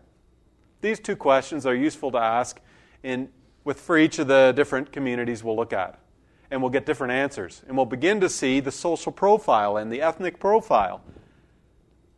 These 0.82 1.00
two 1.00 1.16
questions 1.16 1.66
are 1.66 1.76
useful 1.76 2.12
to 2.12 2.18
ask 2.18 2.60
in, 3.04 3.30
with, 3.64 3.80
for 3.80 3.98
each 3.98 4.20
of 4.20 4.28
the 4.28 4.54
different 4.56 4.92
communities 4.92 5.44
we'll 5.44 5.56
look 5.56 5.74
at. 5.74 6.00
And 6.52 6.62
we'll 6.62 6.72
get 6.72 6.86
different 6.86 7.14
answers. 7.14 7.64
And 7.68 7.76
we'll 7.76 7.86
begin 7.86 8.22
to 8.22 8.30
see 8.30 8.60
the 8.60 8.72
social 8.72 9.12
profile 9.12 9.78
and 9.78 9.92
the 9.92 10.02
ethnic 10.02 10.40
profile 10.40 11.02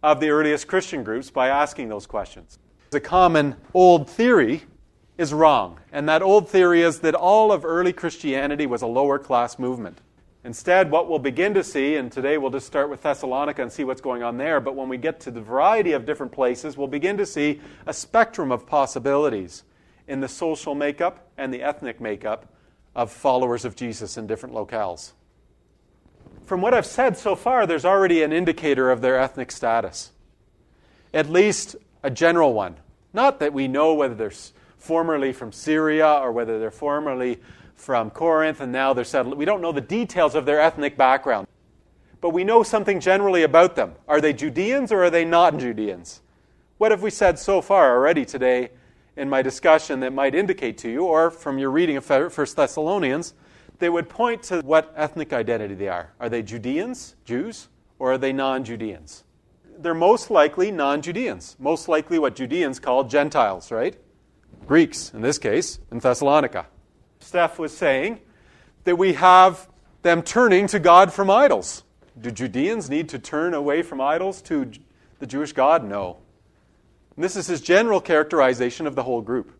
of 0.03 0.19
the 0.19 0.29
earliest 0.29 0.67
Christian 0.67 1.03
groups 1.03 1.29
by 1.29 1.47
asking 1.47 1.89
those 1.89 2.05
questions. 2.05 2.59
The 2.91 2.99
common 2.99 3.55
old 3.73 4.09
theory 4.09 4.63
is 5.17 5.33
wrong. 5.33 5.79
And 5.91 6.07
that 6.09 6.21
old 6.21 6.49
theory 6.49 6.81
is 6.81 6.99
that 6.99 7.15
all 7.15 7.51
of 7.51 7.65
early 7.65 7.93
Christianity 7.93 8.65
was 8.65 8.81
a 8.81 8.87
lower 8.87 9.19
class 9.19 9.59
movement. 9.59 9.99
Instead, 10.49 10.89
what 10.89 11.07
we'll 11.07 11.19
begin 11.19 11.53
to 11.53 11.63
see, 11.63 11.95
and 11.97 12.11
today 12.11 12.35
we'll 12.39 12.49
just 12.49 12.65
start 12.65 12.89
with 12.89 13.03
Thessalonica 13.03 13.61
and 13.61 13.71
see 13.71 13.83
what's 13.83 14.01
going 14.01 14.23
on 14.23 14.37
there, 14.37 14.59
but 14.59 14.75
when 14.75 14.89
we 14.89 14.97
get 14.97 15.19
to 15.19 15.29
the 15.29 15.39
variety 15.39 15.91
of 15.91 16.07
different 16.07 16.31
places, 16.31 16.75
we'll 16.75 16.87
begin 16.87 17.17
to 17.17 17.25
see 17.27 17.61
a 17.85 17.93
spectrum 17.93 18.51
of 18.51 18.65
possibilities 18.65 19.61
in 20.07 20.21
the 20.21 20.27
social 20.27 20.73
makeup 20.73 21.29
and 21.37 21.53
the 21.53 21.61
ethnic 21.61 22.01
makeup 22.01 22.51
of 22.95 23.11
followers 23.11 23.63
of 23.63 23.75
Jesus 23.75 24.17
in 24.17 24.25
different 24.25 24.55
locales. 24.55 25.11
From 26.45 26.61
what 26.61 26.73
I've 26.73 26.83
said 26.83 27.15
so 27.15 27.35
far, 27.35 27.67
there's 27.67 27.85
already 27.85 28.23
an 28.23 28.33
indicator 28.33 28.89
of 28.89 29.01
their 29.01 29.19
ethnic 29.19 29.51
status, 29.51 30.13
at 31.13 31.29
least 31.29 31.75
a 32.01 32.09
general 32.09 32.53
one. 32.53 32.77
Not 33.13 33.39
that 33.41 33.53
we 33.53 33.67
know 33.67 33.93
whether 33.93 34.15
they're 34.15 34.33
formerly 34.79 35.31
from 35.31 35.51
Syria 35.51 36.07
or 36.07 36.31
whether 36.31 36.57
they're 36.57 36.71
formerly 36.71 37.39
from 37.79 38.09
Corinth 38.09 38.59
and 38.59 38.71
now 38.71 38.93
they're 38.93 39.05
settled. 39.05 39.37
We 39.37 39.45
don't 39.45 39.61
know 39.61 39.71
the 39.71 39.81
details 39.81 40.35
of 40.35 40.45
their 40.45 40.59
ethnic 40.59 40.97
background, 40.97 41.47
but 42.19 42.31
we 42.31 42.43
know 42.43 42.61
something 42.61 42.99
generally 42.99 43.43
about 43.43 43.75
them. 43.75 43.95
Are 44.07 44.19
they 44.19 44.33
Judeans 44.33 44.91
or 44.91 45.05
are 45.05 45.09
they 45.09 45.23
not 45.23 45.57
Judeans? 45.57 46.21
What 46.77 46.91
have 46.91 47.01
we 47.01 47.09
said 47.09 47.39
so 47.39 47.61
far 47.61 47.95
already 47.95 48.25
today 48.25 48.71
in 49.15 49.29
my 49.29 49.41
discussion 49.41 50.01
that 50.01 50.13
might 50.13 50.35
indicate 50.35 50.77
to 50.79 50.89
you, 50.89 51.03
or 51.03 51.31
from 51.31 51.57
your 51.57 51.71
reading 51.71 51.97
of 51.97 52.09
1 52.09 52.29
Thessalonians, 52.55 53.33
they 53.79 53.89
would 53.89 54.07
point 54.07 54.43
to 54.43 54.61
what 54.61 54.93
ethnic 54.95 55.33
identity 55.33 55.73
they 55.73 55.87
are. 55.87 56.13
Are 56.19 56.29
they 56.29 56.41
Judeans, 56.41 57.15
Jews, 57.25 57.67
or 57.97 58.13
are 58.13 58.17
they 58.17 58.31
non 58.31 58.63
Judeans? 58.63 59.23
They're 59.77 59.93
most 59.93 60.29
likely 60.29 60.71
non 60.71 61.01
Judeans, 61.01 61.55
most 61.59 61.87
likely 61.87 62.19
what 62.19 62.35
Judeans 62.35 62.79
call 62.79 63.05
Gentiles, 63.05 63.71
right? 63.71 63.97
Greeks, 64.65 65.13
in 65.13 65.21
this 65.21 65.37
case, 65.37 65.79
in 65.91 65.99
Thessalonica. 65.99 66.67
Steph 67.29 67.59
was 67.59 67.77
saying, 67.77 68.19
that 68.85 68.95
we 68.95 69.13
have 69.13 69.69
them 70.01 70.23
turning 70.23 70.65
to 70.65 70.79
God 70.79 71.13
from 71.13 71.29
idols. 71.29 71.83
Do 72.19 72.31
Judeans 72.31 72.89
need 72.89 73.07
to 73.09 73.19
turn 73.19 73.53
away 73.53 73.83
from 73.83 74.01
idols 74.01 74.41
to 74.43 74.71
the 75.19 75.27
Jewish 75.27 75.53
God? 75.53 75.83
No. 75.83 76.17
And 77.15 77.23
this 77.23 77.35
is 77.35 77.45
his 77.45 77.61
general 77.61 78.01
characterization 78.01 78.87
of 78.87 78.95
the 78.95 79.03
whole 79.03 79.21
group. 79.21 79.51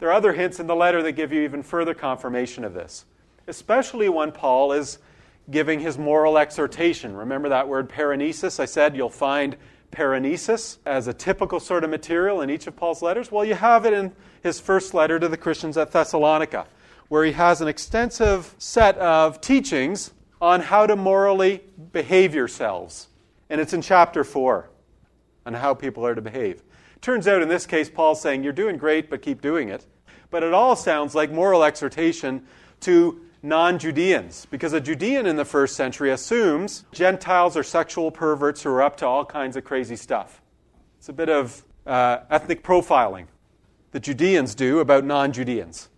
There 0.00 0.10
are 0.10 0.12
other 0.12 0.34
hints 0.34 0.60
in 0.60 0.66
the 0.66 0.76
letter 0.76 1.02
that 1.02 1.12
give 1.12 1.32
you 1.32 1.44
even 1.44 1.62
further 1.62 1.94
confirmation 1.94 2.62
of 2.62 2.74
this, 2.74 3.06
especially 3.46 4.10
when 4.10 4.30
Paul 4.30 4.72
is 4.72 4.98
giving 5.50 5.80
his 5.80 5.96
moral 5.96 6.36
exhortation. 6.36 7.16
Remember 7.16 7.48
that 7.48 7.68
word 7.68 7.88
paraenesis? 7.88 8.60
I 8.60 8.66
said 8.66 8.94
you'll 8.94 9.08
find 9.08 9.56
paraenesis 9.96 10.76
as 10.84 11.08
a 11.08 11.14
typical 11.14 11.58
sort 11.58 11.82
of 11.82 11.90
material 11.90 12.42
in 12.42 12.50
each 12.50 12.66
of 12.66 12.76
Paul's 12.76 13.00
letters. 13.00 13.32
Well, 13.32 13.44
you 13.44 13.54
have 13.54 13.86
it 13.86 13.94
in 13.94 14.12
his 14.42 14.60
first 14.60 14.92
letter 14.92 15.18
to 15.18 15.28
the 15.28 15.38
Christians 15.38 15.78
at 15.78 15.90
Thessalonica, 15.90 16.66
where 17.08 17.24
he 17.24 17.32
has 17.32 17.62
an 17.62 17.68
extensive 17.68 18.54
set 18.58 18.98
of 18.98 19.40
teachings 19.40 20.12
on 20.40 20.60
how 20.60 20.86
to 20.86 20.96
morally 20.96 21.62
behave 21.92 22.34
yourselves. 22.34 23.08
And 23.48 23.60
it's 23.60 23.72
in 23.72 23.80
chapter 23.80 24.22
4 24.22 24.68
on 25.46 25.54
how 25.54 25.72
people 25.72 26.04
are 26.04 26.14
to 26.14 26.20
behave. 26.20 26.62
Turns 27.00 27.26
out 27.26 27.40
in 27.40 27.48
this 27.48 27.64
case, 27.64 27.88
Paul's 27.88 28.20
saying, 28.20 28.42
You're 28.42 28.52
doing 28.52 28.76
great, 28.76 29.08
but 29.08 29.22
keep 29.22 29.40
doing 29.40 29.70
it. 29.70 29.86
But 30.30 30.42
it 30.42 30.52
all 30.52 30.76
sounds 30.76 31.14
like 31.14 31.30
moral 31.30 31.64
exhortation 31.64 32.46
to 32.80 33.20
non 33.42 33.78
Judeans, 33.78 34.46
because 34.50 34.72
a 34.72 34.80
Judean 34.80 35.26
in 35.26 35.36
the 35.36 35.44
first 35.44 35.76
century 35.76 36.10
assumes 36.10 36.84
Gentiles 36.92 37.56
are 37.56 37.62
sexual 37.62 38.10
perverts 38.10 38.62
who 38.62 38.70
are 38.70 38.82
up 38.82 38.96
to 38.98 39.06
all 39.06 39.24
kinds 39.24 39.56
of 39.56 39.64
crazy 39.64 39.96
stuff. 39.96 40.42
It's 40.98 41.08
a 41.08 41.12
bit 41.12 41.28
of 41.28 41.64
uh, 41.86 42.18
ethnic 42.30 42.62
profiling 42.62 43.26
that 43.92 44.02
Judeans 44.02 44.54
do 44.54 44.80
about 44.80 45.04
non 45.04 45.32
Judeans 45.32 45.88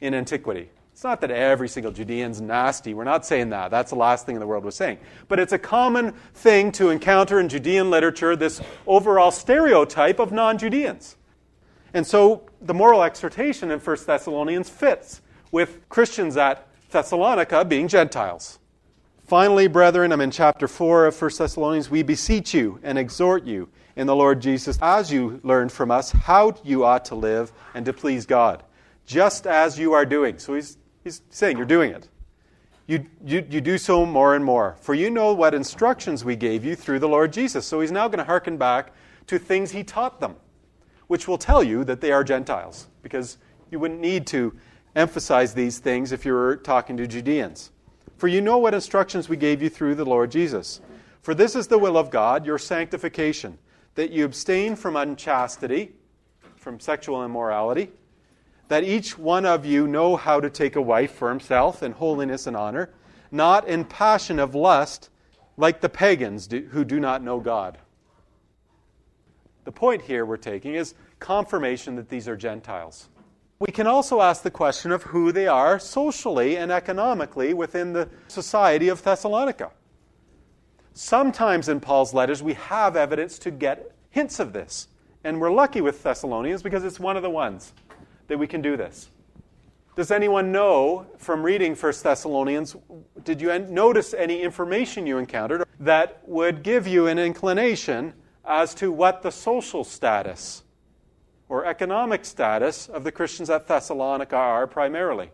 in 0.00 0.14
antiquity. 0.14 0.70
It's 0.92 1.04
not 1.04 1.20
that 1.20 1.30
every 1.30 1.68
single 1.68 1.92
Judean's 1.92 2.40
nasty. 2.40 2.94
We're 2.94 3.04
not 3.04 3.26
saying 3.26 3.50
that. 3.50 3.70
That's 3.70 3.90
the 3.90 3.96
last 3.96 4.24
thing 4.24 4.34
in 4.34 4.40
the 4.40 4.46
world 4.46 4.64
was 4.64 4.74
saying. 4.74 4.98
But 5.28 5.38
it's 5.38 5.52
a 5.52 5.58
common 5.58 6.12
thing 6.32 6.72
to 6.72 6.88
encounter 6.88 7.38
in 7.38 7.50
Judean 7.50 7.90
literature 7.90 8.34
this 8.34 8.62
overall 8.86 9.30
stereotype 9.30 10.18
of 10.18 10.32
non 10.32 10.56
Judeans. 10.56 11.16
And 11.92 12.06
so 12.06 12.44
the 12.62 12.74
moral 12.74 13.02
exhortation 13.02 13.70
in 13.70 13.78
1 13.78 13.96
Thessalonians 14.06 14.70
fits 14.70 15.20
with 15.56 15.88
Christians 15.88 16.36
at 16.36 16.68
Thessalonica 16.90 17.64
being 17.64 17.88
Gentiles. 17.88 18.58
Finally, 19.26 19.68
brethren, 19.68 20.12
I'm 20.12 20.20
in 20.20 20.30
chapter 20.30 20.68
4 20.68 21.06
of 21.06 21.22
1 21.22 21.30
Thessalonians. 21.38 21.88
We 21.88 22.02
beseech 22.02 22.52
you 22.52 22.78
and 22.82 22.98
exhort 22.98 23.44
you 23.44 23.70
in 23.96 24.06
the 24.06 24.14
Lord 24.14 24.42
Jesus, 24.42 24.78
as 24.82 25.10
you 25.10 25.40
learned 25.42 25.72
from 25.72 25.90
us, 25.90 26.10
how 26.10 26.56
you 26.62 26.84
ought 26.84 27.06
to 27.06 27.14
live 27.14 27.52
and 27.72 27.86
to 27.86 27.94
please 27.94 28.26
God, 28.26 28.64
just 29.06 29.46
as 29.46 29.78
you 29.78 29.94
are 29.94 30.04
doing. 30.04 30.38
So 30.38 30.52
he's, 30.52 30.76
he's 31.02 31.22
saying 31.30 31.56
you're 31.56 31.64
doing 31.64 31.90
it. 31.90 32.06
You, 32.86 33.06
you, 33.24 33.42
you 33.48 33.62
do 33.62 33.78
so 33.78 34.04
more 34.04 34.34
and 34.34 34.44
more. 34.44 34.76
For 34.82 34.92
you 34.92 35.08
know 35.08 35.32
what 35.32 35.54
instructions 35.54 36.22
we 36.22 36.36
gave 36.36 36.66
you 36.66 36.76
through 36.76 36.98
the 36.98 37.08
Lord 37.08 37.32
Jesus. 37.32 37.64
So 37.66 37.80
he's 37.80 37.90
now 37.90 38.08
going 38.08 38.18
to 38.18 38.24
hearken 38.24 38.58
back 38.58 38.92
to 39.28 39.38
things 39.38 39.70
he 39.70 39.84
taught 39.84 40.20
them, 40.20 40.36
which 41.06 41.26
will 41.26 41.38
tell 41.38 41.62
you 41.62 41.82
that 41.84 42.02
they 42.02 42.12
are 42.12 42.24
Gentiles, 42.24 42.88
because 43.02 43.38
you 43.70 43.78
wouldn't 43.78 44.00
need 44.00 44.26
to 44.26 44.54
emphasize 44.96 45.54
these 45.54 45.78
things 45.78 46.10
if 46.10 46.24
you 46.24 46.32
were 46.32 46.56
talking 46.56 46.96
to 46.96 47.06
Judeans. 47.06 47.70
For 48.16 48.28
you 48.28 48.40
know 48.40 48.56
what 48.56 48.74
instructions 48.74 49.28
we 49.28 49.36
gave 49.36 49.62
you 49.62 49.68
through 49.68 49.94
the 49.94 50.04
Lord 50.06 50.30
Jesus. 50.30 50.80
For 51.20 51.34
this 51.34 51.54
is 51.54 51.68
the 51.68 51.78
will 51.78 51.98
of 51.98 52.10
God, 52.10 52.46
your 52.46 52.58
sanctification, 52.58 53.58
that 53.94 54.10
you 54.10 54.24
abstain 54.24 54.74
from 54.74 54.96
unchastity, 54.96 55.92
from 56.56 56.80
sexual 56.80 57.24
immorality, 57.24 57.90
that 58.68 58.84
each 58.84 59.18
one 59.18 59.44
of 59.44 59.66
you 59.66 59.86
know 59.86 60.16
how 60.16 60.40
to 60.40 60.48
take 60.50 60.76
a 60.76 60.82
wife 60.82 61.12
for 61.12 61.28
himself 61.28 61.82
in 61.82 61.92
holiness 61.92 62.46
and 62.46 62.56
honor, 62.56 62.90
not 63.30 63.68
in 63.68 63.84
passion 63.84 64.38
of 64.38 64.54
lust, 64.54 65.10
like 65.56 65.80
the 65.80 65.88
pagans 65.88 66.46
do, 66.46 66.62
who 66.70 66.84
do 66.84 66.98
not 66.98 67.22
know 67.22 67.38
God. 67.38 67.78
The 69.64 69.72
point 69.72 70.02
here 70.02 70.24
we're 70.24 70.36
taking 70.36 70.74
is 70.74 70.94
confirmation 71.18 71.96
that 71.96 72.08
these 72.08 72.28
are 72.28 72.36
Gentiles. 72.36 73.08
We 73.58 73.72
can 73.72 73.86
also 73.86 74.20
ask 74.20 74.42
the 74.42 74.50
question 74.50 74.92
of 74.92 75.04
who 75.04 75.32
they 75.32 75.46
are 75.46 75.78
socially 75.78 76.56
and 76.56 76.70
economically 76.70 77.54
within 77.54 77.94
the 77.94 78.08
society 78.28 78.88
of 78.88 79.02
Thessalonica. 79.02 79.70
Sometimes 80.92 81.68
in 81.68 81.80
Paul's 81.80 82.12
letters, 82.12 82.42
we 82.42 82.54
have 82.54 82.96
evidence 82.96 83.38
to 83.40 83.50
get 83.50 83.92
hints 84.10 84.40
of 84.40 84.52
this. 84.52 84.88
And 85.24 85.40
we're 85.40 85.50
lucky 85.50 85.80
with 85.80 86.02
Thessalonians 86.02 86.62
because 86.62 86.84
it's 86.84 87.00
one 87.00 87.16
of 87.16 87.22
the 87.22 87.30
ones 87.30 87.72
that 88.28 88.38
we 88.38 88.46
can 88.46 88.60
do 88.60 88.76
this. 88.76 89.08
Does 89.94 90.10
anyone 90.10 90.52
know 90.52 91.06
from 91.16 91.42
reading 91.42 91.74
1 91.74 91.92
Thessalonians, 92.02 92.76
did 93.24 93.40
you 93.40 93.58
notice 93.58 94.12
any 94.12 94.42
information 94.42 95.06
you 95.06 95.16
encountered 95.16 95.64
that 95.80 96.20
would 96.26 96.62
give 96.62 96.86
you 96.86 97.06
an 97.06 97.18
inclination 97.18 98.12
as 98.44 98.74
to 98.74 98.92
what 98.92 99.22
the 99.22 99.32
social 99.32 99.82
status 99.82 100.62
or 101.48 101.64
economic 101.64 102.24
status 102.24 102.88
of 102.88 103.04
the 103.04 103.12
Christians 103.12 103.50
at 103.50 103.66
Thessalonica 103.66 104.36
are 104.36 104.66
primarily. 104.66 105.30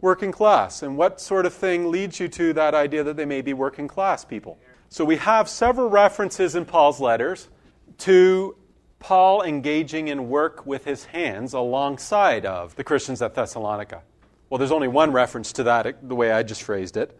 Working 0.00 0.30
class. 0.30 0.82
And 0.82 0.96
what 0.96 1.20
sort 1.20 1.46
of 1.46 1.54
thing 1.54 1.90
leads 1.90 2.20
you 2.20 2.28
to 2.28 2.52
that 2.52 2.74
idea 2.74 3.02
that 3.02 3.16
they 3.16 3.24
may 3.24 3.42
be 3.42 3.52
working 3.52 3.88
class 3.88 4.24
people? 4.24 4.58
So 4.88 5.04
we 5.04 5.16
have 5.16 5.48
several 5.48 5.90
references 5.90 6.54
in 6.54 6.64
Paul's 6.64 7.00
letters 7.00 7.48
to 7.98 8.56
Paul 9.00 9.42
engaging 9.42 10.08
in 10.08 10.28
work 10.28 10.66
with 10.66 10.84
his 10.84 11.04
hands 11.06 11.52
alongside 11.52 12.46
of 12.46 12.74
the 12.76 12.84
Christians 12.84 13.22
at 13.22 13.34
Thessalonica. 13.34 14.02
Well, 14.50 14.58
there's 14.58 14.72
only 14.72 14.88
one 14.88 15.12
reference 15.12 15.52
to 15.54 15.64
that, 15.64 16.08
the 16.08 16.14
way 16.14 16.32
I 16.32 16.42
just 16.42 16.62
phrased 16.62 16.96
it. 16.96 17.18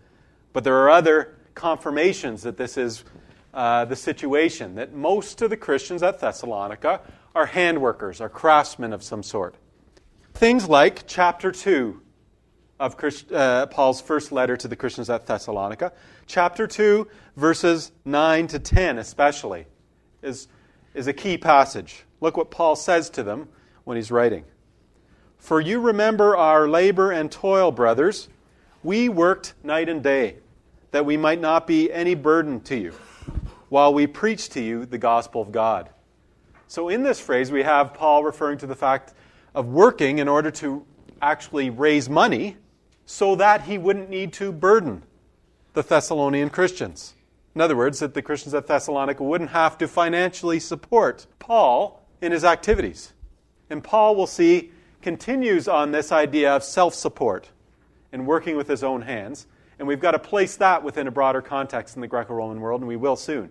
But 0.52 0.64
there 0.64 0.76
are 0.76 0.90
other 0.90 1.36
confirmations 1.54 2.42
that 2.42 2.56
this 2.56 2.76
is 2.76 3.04
uh, 3.59 3.85
the 3.85 3.97
situation, 3.97 4.77
that 4.77 4.94
most 4.94 5.42
of 5.42 5.51
the 5.51 5.57
Christians 5.57 6.05
at 6.05 6.21
Thessalonica 6.21 7.01
are 7.35 7.47
hand 7.47 7.83
workers, 7.83 8.21
are 8.21 8.29
craftsmen 8.29 8.92
of 8.92 9.03
some 9.03 9.21
sort. 9.21 9.57
Things 10.33 10.68
like 10.68 11.09
chapter 11.09 11.51
2 11.51 12.01
of 12.79 12.97
Christ, 12.97 13.33
uh, 13.33 13.66
Paul's 13.66 14.01
first 14.01 14.31
letter 14.31 14.57
to 14.57 14.68
the 14.68 14.77
Christians 14.77 15.11
at 15.11 15.27
Thessalonica, 15.27 15.92
chapter 16.29 16.68
2, 16.68 17.09
verses 17.37 17.90
9 18.05 18.47
to 18.47 18.61
10 18.61 18.99
especially, 18.99 19.66
is, 20.23 20.47
is 20.94 21.09
a 21.09 21.12
key 21.12 21.37
passage. 21.37 22.05
Look 22.21 22.37
what 22.37 22.53
Paul 22.53 22.77
says 22.77 23.11
to 23.11 23.25
them 23.25 23.49
when 23.83 23.97
he's 23.97 24.12
writing. 24.12 24.44
For 25.37 25.61
you 25.61 25.81
remember 25.81 26.37
our 26.37 26.68
labor 26.68 27.11
and 27.11 27.29
toil, 27.29 27.73
brothers. 27.73 28.29
We 28.85 29.09
worked 29.09 29.55
night 29.64 29.88
and 29.88 30.01
day, 30.01 30.37
that 30.92 31.05
we 31.05 31.16
might 31.16 31.40
not 31.40 31.66
be 31.66 31.92
any 31.92 32.14
burden 32.14 32.61
to 32.61 32.77
you, 32.77 32.94
while 33.68 33.92
we 33.92 34.07
preach 34.07 34.48
to 34.50 34.61
you 34.61 34.87
the 34.87 34.98
gospel 34.98 35.42
of 35.42 35.52
God. 35.52 35.90
So, 36.66 36.88
in 36.88 37.02
this 37.02 37.20
phrase, 37.20 37.50
we 37.50 37.62
have 37.62 37.94
Paul 37.94 38.24
referring 38.24 38.59
to 38.59 38.66
the 38.66 38.76
fact 38.76 39.14
of 39.54 39.66
working 39.66 40.18
in 40.18 40.28
order 40.28 40.50
to 40.52 40.85
actually 41.20 41.70
raise 41.70 42.09
money 42.09 42.57
so 43.07 43.35
that 43.37 43.62
he 43.62 43.78
wouldn't 43.78 44.11
need 44.11 44.33
to 44.35 44.52
burden 44.52 45.02
the 45.72 45.83
Thessalonian 45.83 46.50
Christians. 46.50 47.14
In 47.54 47.61
other 47.61 47.76
words, 47.76 47.98
that 48.00 48.14
the 48.14 48.22
Christians 48.22 48.54
at 48.54 48.66
Thessalonica 48.66 49.22
wouldn't 49.22 49.50
have 49.50 49.78
to 49.78 49.88
financially 49.88 50.61
support 50.61 51.26
Paul 51.38 52.07
in 52.20 52.33
his 52.33 52.44
activities. 52.44 53.14
And 53.70 53.83
Paul, 53.83 54.14
will 54.14 54.26
see, 54.26 54.70
continues 55.02 55.68
on 55.68 55.92
this 55.92 56.12
idea 56.12 56.54
of 56.54 56.62
self 56.62 56.94
support 56.94 57.48
and 58.12 58.26
working 58.26 58.57
with 58.57 58.68
his 58.68 58.85
own 58.85 59.02
hands. 59.02 59.46
And 59.78 59.86
we've 59.86 60.00
got 60.00 60.12
to 60.12 60.18
place 60.18 60.56
that 60.56 60.82
within 60.82 61.06
a 61.06 61.10
broader 61.10 61.40
context 61.40 61.94
in 61.96 62.00
the 62.00 62.08
Greco 62.08 62.34
Roman 62.34 62.60
world, 62.60 62.80
and 62.80 62.88
we 62.88 62.96
will 62.96 63.16
soon. 63.16 63.50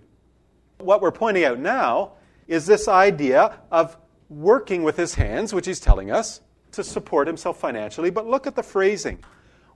What 0.80 1.02
we're 1.02 1.12
pointing 1.12 1.46
out 1.46 1.60
now 1.60 2.14
is 2.48 2.66
this 2.66 2.88
idea 2.88 3.60
of 3.72 3.98
working 4.30 4.84
with 4.84 4.98
his 4.98 5.16
hands, 5.16 5.54
which 5.54 5.66
he's 5.66 5.80
telling 5.80 6.12
us, 6.12 6.42
to 6.74 6.84
support 6.84 7.28
himself 7.28 7.60
financially. 7.60 8.10
But 8.10 8.28
look 8.28 8.46
at 8.46 8.56
the 8.56 8.64
phrasing. 8.64 9.24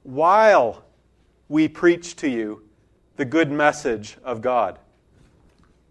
While 0.03 0.83
we 1.47 1.67
preach 1.67 2.15
to 2.15 2.29
you 2.29 2.63
the 3.17 3.25
good 3.25 3.51
message 3.51 4.17
of 4.23 4.41
God. 4.41 4.79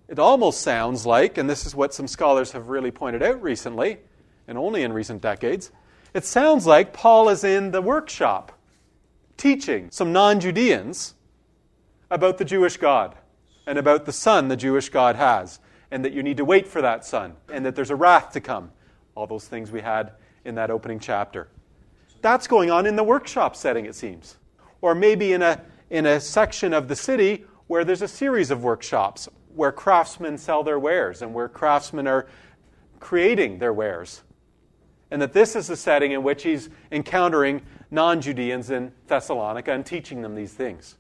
It 0.08 0.18
almost 0.18 0.62
sounds 0.62 1.06
like, 1.06 1.38
and 1.38 1.48
this 1.48 1.66
is 1.66 1.74
what 1.74 1.94
some 1.94 2.08
scholars 2.08 2.52
have 2.52 2.68
really 2.68 2.90
pointed 2.90 3.22
out 3.22 3.42
recently, 3.42 3.98
and 4.48 4.58
only 4.58 4.82
in 4.82 4.92
recent 4.92 5.20
decades, 5.22 5.70
it 6.14 6.24
sounds 6.24 6.66
like 6.66 6.92
Paul 6.92 7.28
is 7.28 7.44
in 7.44 7.70
the 7.70 7.82
workshop 7.82 8.58
teaching 9.40 9.88
some 9.90 10.12
non 10.12 10.38
Judeans 10.38 11.14
about 12.10 12.38
the 12.38 12.44
Jewish 12.44 12.76
God 12.76 13.16
and 13.66 13.78
about 13.78 14.04
the 14.04 14.12
Son 14.12 14.48
the 14.48 14.56
Jewish 14.56 14.88
God 14.88 15.16
has 15.16 15.58
and 15.90 16.04
that 16.04 16.12
you 16.12 16.22
need 16.22 16.36
to 16.36 16.44
wait 16.44 16.66
for 16.66 16.80
that 16.82 17.04
son, 17.04 17.34
and 17.52 17.66
that 17.66 17.74
there's 17.74 17.90
a 17.90 17.96
wrath 17.96 18.32
to 18.32 18.40
come. 18.40 18.70
All 19.14 19.26
those 19.26 19.48
things 19.48 19.72
we 19.72 19.80
had 19.80 20.12
in 20.44 20.54
that 20.54 20.70
opening 20.70 21.00
chapter. 21.00 21.48
That's 22.22 22.46
going 22.46 22.70
on 22.70 22.86
in 22.86 22.96
the 22.96 23.02
workshop 23.02 23.56
setting, 23.56 23.86
it 23.86 23.94
seems. 23.94 24.36
Or 24.82 24.94
maybe 24.94 25.32
in 25.32 25.42
a, 25.42 25.60
in 25.90 26.06
a 26.06 26.20
section 26.20 26.72
of 26.72 26.86
the 26.86 26.96
city 26.96 27.44
where 27.66 27.84
there's 27.84 28.02
a 28.02 28.08
series 28.08 28.50
of 28.50 28.62
workshops 28.62 29.28
where 29.54 29.72
craftsmen 29.72 30.38
sell 30.38 30.62
their 30.62 30.78
wares 30.78 31.22
and 31.22 31.34
where 31.34 31.48
craftsmen 31.48 32.06
are 32.06 32.28
creating 33.00 33.58
their 33.58 33.72
wares. 33.72 34.22
And 35.10 35.20
that 35.20 35.32
this 35.32 35.56
is 35.56 35.66
the 35.66 35.76
setting 35.76 36.12
in 36.12 36.22
which 36.22 36.44
he's 36.44 36.70
encountering 36.92 37.62
non 37.90 38.20
Judeans 38.20 38.70
in 38.70 38.92
Thessalonica 39.06 39.72
and 39.72 39.84
teaching 39.84 40.22
them 40.22 40.34
these 40.34 40.52
things. 40.52 40.96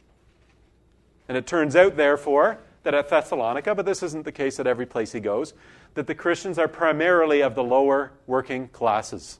And 1.28 1.36
it 1.36 1.46
turns 1.46 1.76
out, 1.76 1.96
therefore, 1.96 2.58
that 2.82 2.94
at 2.94 3.08
Thessalonica, 3.08 3.74
but 3.74 3.86
this 3.86 4.02
isn't 4.02 4.24
the 4.24 4.32
case 4.32 4.58
at 4.58 4.66
every 4.66 4.86
place 4.86 5.12
he 5.12 5.20
goes, 5.20 5.54
that 5.94 6.06
the 6.06 6.14
Christians 6.14 6.58
are 6.58 6.68
primarily 6.68 7.42
of 7.42 7.54
the 7.54 7.62
lower 7.62 8.12
working 8.26 8.68
classes. 8.68 9.38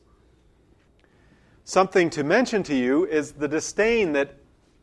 Something 1.64 2.10
to 2.10 2.24
mention 2.24 2.62
to 2.64 2.74
you 2.74 3.06
is 3.06 3.32
the 3.32 3.48
disdain 3.48 4.12
that 4.12 4.36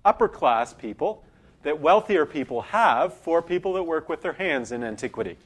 upper 0.05 0.27
class 0.27 0.73
people, 0.73 1.23
that 1.63 1.79
wealthier 1.79 2.25
people 2.25 2.61
have 2.61 3.13
for 3.13 3.41
people 3.41 3.73
that 3.73 3.83
work 3.83 4.07
with 4.09 4.21
their 4.21 4.33
hands 4.33 4.71
in 4.71 4.83
antiquity. 4.83 5.37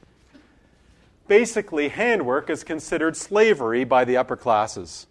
Basically, 1.28 1.88
handwork 1.88 2.50
is 2.50 2.64
considered 2.64 3.16
slavery 3.16 3.84
by 3.84 4.04
the 4.04 4.16
upper 4.16 4.36
classes. 4.36 5.06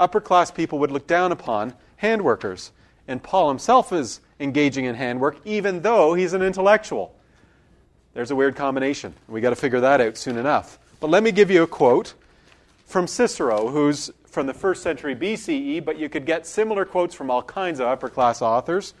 Upper 0.00 0.20
class 0.20 0.50
people 0.50 0.78
would 0.78 0.90
look 0.90 1.06
down 1.06 1.30
upon 1.30 1.74
handworkers, 2.02 2.70
and 3.06 3.22
Paul 3.22 3.48
himself 3.48 3.92
is 3.92 4.20
engaging 4.40 4.86
in 4.86 4.94
handwork, 4.94 5.36
even 5.44 5.82
though 5.82 6.14
he's 6.14 6.32
an 6.32 6.40
intellectual. 6.40 7.14
There's 8.14 8.30
a 8.30 8.34
weird 8.34 8.56
combination. 8.56 9.12
We 9.28 9.42
got 9.42 9.50
to 9.50 9.56
figure 9.56 9.80
that 9.80 10.00
out 10.00 10.16
soon 10.16 10.38
enough. 10.38 10.78
But 11.00 11.10
let 11.10 11.22
me 11.22 11.32
give 11.32 11.50
you 11.50 11.62
a 11.62 11.66
quote 11.66 12.14
from 12.86 13.06
Cicero, 13.06 13.68
who's 13.68 14.10
from 14.24 14.46
the 14.46 14.54
first 14.54 14.82
century 14.82 15.14
BCE, 15.14 15.84
but 15.84 15.98
you 15.98 16.08
could 16.08 16.24
get 16.24 16.46
similar 16.46 16.86
quotes 16.86 17.14
from 17.14 17.30
all 17.30 17.42
kinds 17.42 17.78
of 17.78 17.86
upper 17.86 18.08
class 18.08 18.40
authors 18.40 18.94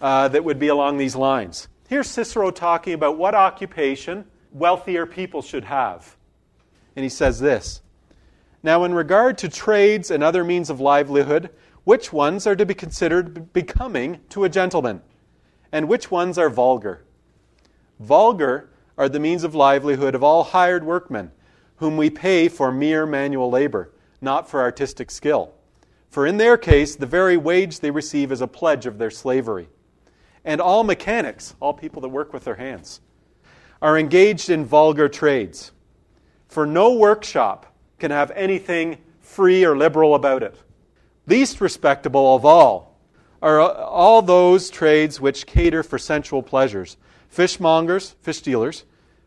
uh, 0.00 0.28
that 0.28 0.42
would 0.42 0.58
be 0.58 0.68
along 0.68 0.96
these 0.96 1.14
lines. 1.14 1.68
Here's 1.88 2.08
Cicero 2.08 2.50
talking 2.50 2.94
about 2.94 3.18
what 3.18 3.34
occupation 3.34 4.24
wealthier 4.50 5.04
people 5.04 5.42
should 5.42 5.64
have. 5.64 6.16
And 6.96 7.02
he 7.02 7.10
says 7.10 7.38
this 7.38 7.82
Now, 8.62 8.84
in 8.84 8.94
regard 8.94 9.38
to 9.38 9.48
trades 9.48 10.10
and 10.10 10.22
other 10.22 10.44
means 10.44 10.70
of 10.70 10.80
livelihood, 10.80 11.50
which 11.84 12.12
ones 12.12 12.46
are 12.46 12.54
to 12.54 12.64
be 12.64 12.74
considered 12.74 13.52
becoming 13.52 14.20
to 14.28 14.44
a 14.44 14.48
gentleman, 14.48 15.02
and 15.72 15.88
which 15.88 16.10
ones 16.10 16.38
are 16.38 16.48
vulgar? 16.48 17.04
Vulgar 17.98 18.70
are 18.96 19.08
the 19.08 19.18
means 19.18 19.42
of 19.42 19.54
livelihood 19.54 20.14
of 20.14 20.22
all 20.22 20.44
hired 20.44 20.84
workmen, 20.84 21.32
whom 21.76 21.96
we 21.96 22.08
pay 22.08 22.48
for 22.48 22.70
mere 22.70 23.04
manual 23.04 23.50
labor, 23.50 23.90
not 24.20 24.48
for 24.48 24.60
artistic 24.60 25.10
skill. 25.10 25.52
For 26.08 26.26
in 26.26 26.36
their 26.36 26.56
case, 26.56 26.94
the 26.94 27.06
very 27.06 27.36
wage 27.36 27.80
they 27.80 27.90
receive 27.90 28.30
is 28.30 28.40
a 28.40 28.46
pledge 28.46 28.86
of 28.86 28.98
their 28.98 29.10
slavery. 29.10 29.68
And 30.44 30.60
all 30.60 30.84
mechanics, 30.84 31.56
all 31.58 31.72
people 31.72 32.02
that 32.02 32.10
work 32.10 32.32
with 32.32 32.44
their 32.44 32.56
hands, 32.56 33.00
are 33.80 33.98
engaged 33.98 34.50
in 34.50 34.64
vulgar 34.64 35.08
trades. 35.08 35.72
For 36.48 36.66
no 36.66 36.92
workshop 36.94 37.71
can 38.02 38.10
have 38.10 38.32
anything 38.32 38.98
free 39.20 39.64
or 39.64 39.76
liberal 39.76 40.16
about 40.16 40.42
it. 40.42 40.56
Least 41.28 41.60
respectable 41.60 42.34
of 42.34 42.44
all 42.44 42.98
are 43.40 43.60
all 43.60 44.20
those 44.20 44.70
trades 44.70 45.20
which 45.20 45.46
cater 45.46 45.84
for 45.84 45.98
sensual 45.98 46.42
pleasures 46.42 46.96
fishmongers, 47.30 48.16
fish 48.20 48.40
dealers, 48.42 48.84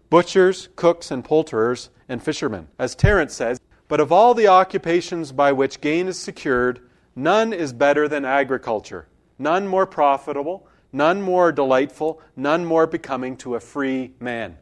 butchers, 0.10 0.68
cooks, 0.76 1.10
and 1.10 1.24
poulterers, 1.24 1.90
and 2.10 2.22
fishermen. 2.22 2.68
As 2.78 2.96
Terence 2.96 3.34
says, 3.34 3.62
but 3.88 4.02
of 4.02 4.12
all 4.12 4.34
the 4.34 4.48
occupations 4.48 5.32
by 5.32 5.54
which 5.54 5.80
gain 5.80 6.10
is 6.10 6.20
secured, 6.20 6.82
none 7.16 7.54
is 7.54 7.72
better 7.72 8.10
than 8.10 8.26
agriculture, 8.26 9.08
none 9.40 9.66
more 9.66 9.86
profitable, 9.86 10.68
none 10.92 11.22
more 11.22 11.54
delightful, 11.54 12.22
none 12.36 12.66
more 12.66 12.86
becoming 12.86 13.38
to 13.38 13.56
a 13.56 13.60
free 13.62 14.12
man. 14.20 14.58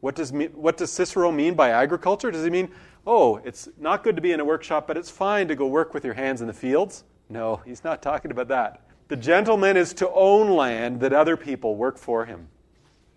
What 0.00 0.14
does, 0.14 0.32
what 0.32 0.76
does 0.76 0.92
Cicero 0.92 1.32
mean 1.32 1.54
by 1.54 1.70
agriculture? 1.70 2.30
Does 2.30 2.44
he 2.44 2.50
mean 2.50 2.70
oh, 3.06 3.36
it's 3.44 3.68
not 3.78 4.02
good 4.02 4.16
to 4.16 4.22
be 4.22 4.32
in 4.32 4.40
a 4.40 4.44
workshop, 4.44 4.86
but 4.86 4.96
it's 4.96 5.10
fine 5.10 5.48
to 5.48 5.54
go 5.54 5.66
work 5.66 5.94
with 5.94 6.04
your 6.04 6.14
hands 6.14 6.40
in 6.40 6.46
the 6.46 6.52
fields? 6.52 7.04
No, 7.28 7.60
he's 7.64 7.84
not 7.84 8.02
talking 8.02 8.30
about 8.30 8.48
that. 8.48 8.80
The 9.08 9.16
gentleman 9.16 9.76
is 9.76 9.92
to 9.94 10.10
own 10.10 10.50
land 10.50 11.00
that 11.00 11.12
other 11.12 11.36
people 11.36 11.76
work 11.76 11.98
for 11.98 12.24
him. 12.24 12.48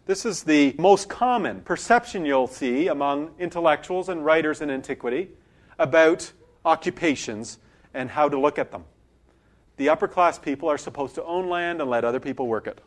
This 0.06 0.26
is 0.26 0.44
the 0.44 0.76
most 0.78 1.10
common 1.10 1.62
perception 1.62 2.26
you'll 2.26 2.48
see 2.48 2.88
among 2.88 3.32
intellectuals 3.40 4.10
and 4.10 4.24
writers 4.24 4.62
in 4.62 4.70
antiquity 4.70 5.30
about 5.78 6.32
occupations 6.66 7.60
and 7.94 8.10
how 8.10 8.30
to 8.30 8.40
look 8.40 8.58
at 8.58 8.72
them. 8.72 8.86
The 9.78 9.90
upper 9.90 10.08
class 10.08 10.40
people 10.40 10.70
are 10.70 10.78
supposed 10.78 11.16
to 11.16 11.24
own 11.24 11.50
land 11.50 11.82
and 11.82 11.90
let 11.90 12.04
other 12.04 12.20
people 12.20 12.48
work 12.48 12.68
it. 12.68 12.82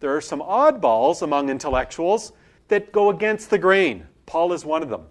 There 0.00 0.14
are 0.14 0.20
some 0.20 0.40
oddballs 0.40 1.22
among 1.22 1.48
intellectuals 1.48 2.32
that 2.68 2.92
go 2.92 3.10
against 3.10 3.50
the 3.50 3.58
grain. 3.58 4.06
Paul 4.26 4.52
is 4.52 4.64
one 4.64 4.82
of 4.82 4.90
them 4.90 5.06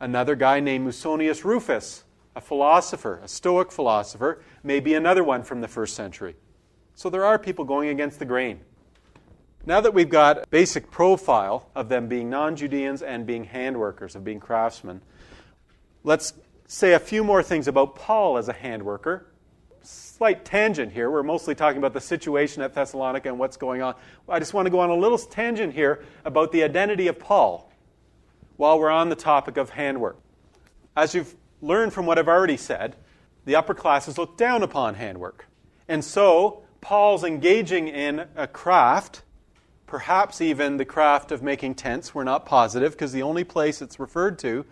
another 0.00 0.36
guy 0.36 0.60
named 0.60 0.86
Musonius 0.86 1.44
Rufus, 1.44 2.04
a 2.36 2.40
philosopher, 2.40 3.20
a 3.22 3.28
Stoic 3.28 3.72
philosopher, 3.72 4.42
maybe 4.62 4.94
another 4.94 5.24
one 5.24 5.42
from 5.42 5.60
the 5.60 5.68
first 5.68 5.94
century. 5.94 6.36
So 6.94 7.10
there 7.10 7.24
are 7.24 7.38
people 7.38 7.64
going 7.64 7.88
against 7.88 8.18
the 8.18 8.24
grain. 8.24 8.60
Now 9.66 9.80
that 9.80 9.92
we've 9.92 10.08
got 10.08 10.38
a 10.38 10.46
basic 10.48 10.90
profile 10.90 11.68
of 11.74 11.88
them 11.88 12.08
being 12.08 12.30
non 12.30 12.56
Judeans 12.56 13.02
and 13.02 13.26
being 13.26 13.46
handworkers, 13.46 14.14
of 14.14 14.24
being 14.24 14.40
craftsmen, 14.40 15.02
let's 16.04 16.32
say 16.66 16.94
a 16.94 16.98
few 16.98 17.24
more 17.24 17.42
things 17.42 17.68
about 17.68 17.94
Paul 17.96 18.38
as 18.38 18.48
a 18.48 18.54
handworker. 18.54 19.24
Slight 19.82 20.44
tangent 20.44 20.92
here. 20.92 21.10
We're 21.10 21.22
mostly 21.22 21.54
talking 21.54 21.78
about 21.78 21.92
the 21.92 22.00
situation 22.00 22.62
at 22.62 22.74
Thessalonica 22.74 23.28
and 23.28 23.38
what's 23.38 23.56
going 23.56 23.80
on. 23.80 23.94
I 24.28 24.38
just 24.38 24.54
want 24.54 24.66
to 24.66 24.70
go 24.70 24.80
on 24.80 24.90
a 24.90 24.94
little 24.94 25.18
tangent 25.18 25.72
here 25.72 26.04
about 26.24 26.52
the 26.52 26.62
identity 26.62 27.08
of 27.08 27.18
Paul 27.18 27.67
while 28.58 28.78
we're 28.78 28.90
on 28.90 29.08
the 29.08 29.16
topic 29.16 29.56
of 29.56 29.70
handwork. 29.70 30.18
As 30.94 31.14
you've 31.14 31.34
learned 31.62 31.94
from 31.94 32.04
what 32.04 32.18
I've 32.18 32.28
already 32.28 32.58
said, 32.58 32.96
the 33.46 33.54
upper 33.56 33.72
classes 33.72 34.18
look 34.18 34.36
down 34.36 34.62
upon 34.62 34.96
handwork. 34.96 35.46
And 35.88 36.04
so, 36.04 36.64
Paul's 36.80 37.24
engaging 37.24 37.88
in 37.88 38.26
a 38.36 38.46
craft, 38.46 39.22
perhaps 39.86 40.40
even 40.40 40.76
the 40.76 40.84
craft 40.84 41.32
of 41.32 41.42
making 41.42 41.76
tents. 41.76 42.14
We're 42.14 42.24
not 42.24 42.44
positive 42.44 42.92
because 42.92 43.12
the 43.12 43.22
only 43.22 43.44
place 43.44 43.80
it's 43.80 43.98
referred 43.98 44.38
to 44.40 44.66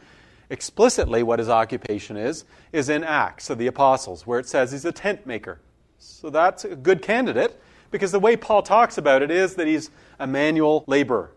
explicitly 0.50 1.22
what 1.22 1.38
his 1.38 1.48
occupation 1.48 2.16
is 2.16 2.44
is 2.72 2.88
in 2.88 3.04
Acts 3.04 3.50
of 3.50 3.58
the 3.58 3.68
Apostles, 3.68 4.26
where 4.26 4.38
it 4.38 4.48
says 4.48 4.72
he's 4.72 4.84
a 4.84 4.92
tent 4.92 5.26
maker. 5.26 5.60
So 5.98 6.28
that's 6.28 6.64
a 6.64 6.74
good 6.76 7.02
candidate 7.02 7.60
because 7.90 8.12
the 8.12 8.20
way 8.20 8.36
Paul 8.36 8.62
talks 8.62 8.98
about 8.98 9.22
it 9.22 9.30
is 9.30 9.54
that 9.54 9.66
he's 9.66 9.90
a 10.18 10.26
manual 10.26 10.84
laborer. 10.86 11.30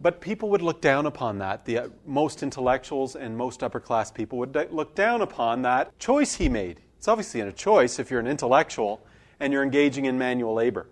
But 0.00 0.20
people 0.20 0.50
would 0.50 0.62
look 0.62 0.80
down 0.80 1.06
upon 1.06 1.38
that. 1.38 1.64
The 1.64 1.78
uh, 1.78 1.88
most 2.04 2.42
intellectuals 2.42 3.16
and 3.16 3.36
most 3.36 3.62
upper 3.62 3.80
class 3.80 4.10
people 4.10 4.38
would 4.38 4.54
look 4.70 4.94
down 4.94 5.22
upon 5.22 5.62
that 5.62 5.98
choice 5.98 6.34
he 6.34 6.48
made. 6.48 6.80
It's 6.98 7.08
obviously 7.08 7.40
a 7.40 7.52
choice 7.52 7.98
if 7.98 8.10
you're 8.10 8.20
an 8.20 8.26
intellectual 8.26 9.00
and 9.40 9.52
you're 9.52 9.62
engaging 9.62 10.04
in 10.04 10.18
manual 10.18 10.54
labor. 10.54 10.86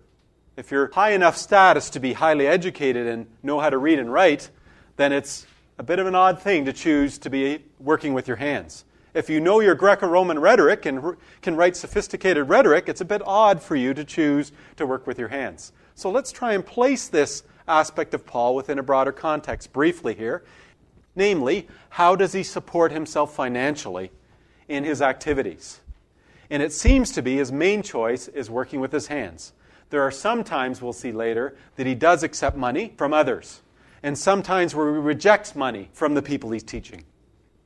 If 0.57 0.71
you're 0.71 0.89
high 0.93 1.11
enough 1.11 1.35
status 1.35 1.89
to 1.91 1.99
be 1.99 2.13
highly 2.13 2.47
educated 2.47 3.07
and 3.07 3.27
know 3.43 3.59
how 3.59 3.69
to 3.69 3.77
read 3.77 3.99
and 3.99 4.11
write, 4.11 4.49
then 4.95 5.11
it's 5.11 5.45
a 5.77 5.83
bit 5.83 5.99
of 5.99 6.07
an 6.07 6.15
odd 6.15 6.41
thing 6.41 6.65
to 6.65 6.73
choose 6.73 7.17
to 7.19 7.29
be 7.29 7.63
working 7.79 8.13
with 8.13 8.27
your 8.27 8.37
hands. 8.37 8.85
If 9.15 9.29
you 9.29 9.39
know 9.39 9.61
your 9.61 9.75
Greco 9.75 10.07
Roman 10.07 10.37
rhetoric 10.37 10.85
and 10.85 11.15
can 11.41 11.55
write 11.55 11.77
sophisticated 11.77 12.49
rhetoric, 12.49 12.89
it's 12.89 12.99
a 12.99 13.05
bit 13.05 13.21
odd 13.25 13.63
for 13.63 13.77
you 13.77 13.93
to 13.93 14.03
choose 14.03 14.51
to 14.75 14.85
work 14.85 15.07
with 15.07 15.17
your 15.17 15.29
hands. 15.29 15.71
So 15.95 16.11
let's 16.11 16.33
try 16.33 16.51
and 16.51 16.65
place 16.65 17.07
this 17.07 17.43
aspect 17.65 18.13
of 18.13 18.25
Paul 18.25 18.55
within 18.55 18.77
a 18.77 18.83
broader 18.83 19.13
context 19.13 19.71
briefly 19.71 20.15
here. 20.15 20.43
Namely, 21.15 21.69
how 21.91 22.17
does 22.17 22.33
he 22.33 22.43
support 22.43 22.91
himself 22.91 23.33
financially 23.33 24.11
in 24.67 24.83
his 24.83 25.01
activities? 25.01 25.79
And 26.49 26.61
it 26.61 26.73
seems 26.73 27.11
to 27.13 27.21
be 27.21 27.37
his 27.37 27.53
main 27.53 27.83
choice 27.83 28.27
is 28.27 28.49
working 28.49 28.81
with 28.81 28.91
his 28.91 29.07
hands. 29.07 29.53
There 29.91 30.01
are 30.01 30.11
some 30.11 30.43
times, 30.43 30.81
we'll 30.81 30.91
see 30.91 31.13
later, 31.13 31.55
that 31.77 31.87
he 31.87 31.95
does 31.95 32.21
accept 32.21 32.57
money 32.57 32.93
from 32.97 33.13
others, 33.13 33.61
and 34.03 34.17
sometimes 34.17 34.75
where 34.75 34.93
he 34.93 34.99
rejects 34.99 35.55
money 35.55 35.89
from 35.93 36.15
the 36.15 36.21
people 36.21 36.51
he's 36.51 36.63
teaching. 36.63 37.05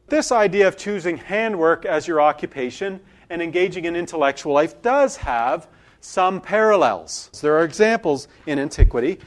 This 0.09 0.31
idea 0.31 0.67
of 0.67 0.75
choosing 0.75 1.17
handwork 1.17 1.85
as 1.85 2.07
your 2.07 2.19
occupation 2.19 2.99
and 3.29 3.43
engaging 3.43 3.85
in 3.85 3.95
intellectual 3.95 4.53
life 4.53 4.81
does 4.81 5.17
have 5.17 5.67
some 6.01 6.41
parallels. 6.41 7.29
There 7.43 7.55
are 7.55 7.63
examples 7.63 8.27
in 8.47 8.57
antiquity 8.57 9.19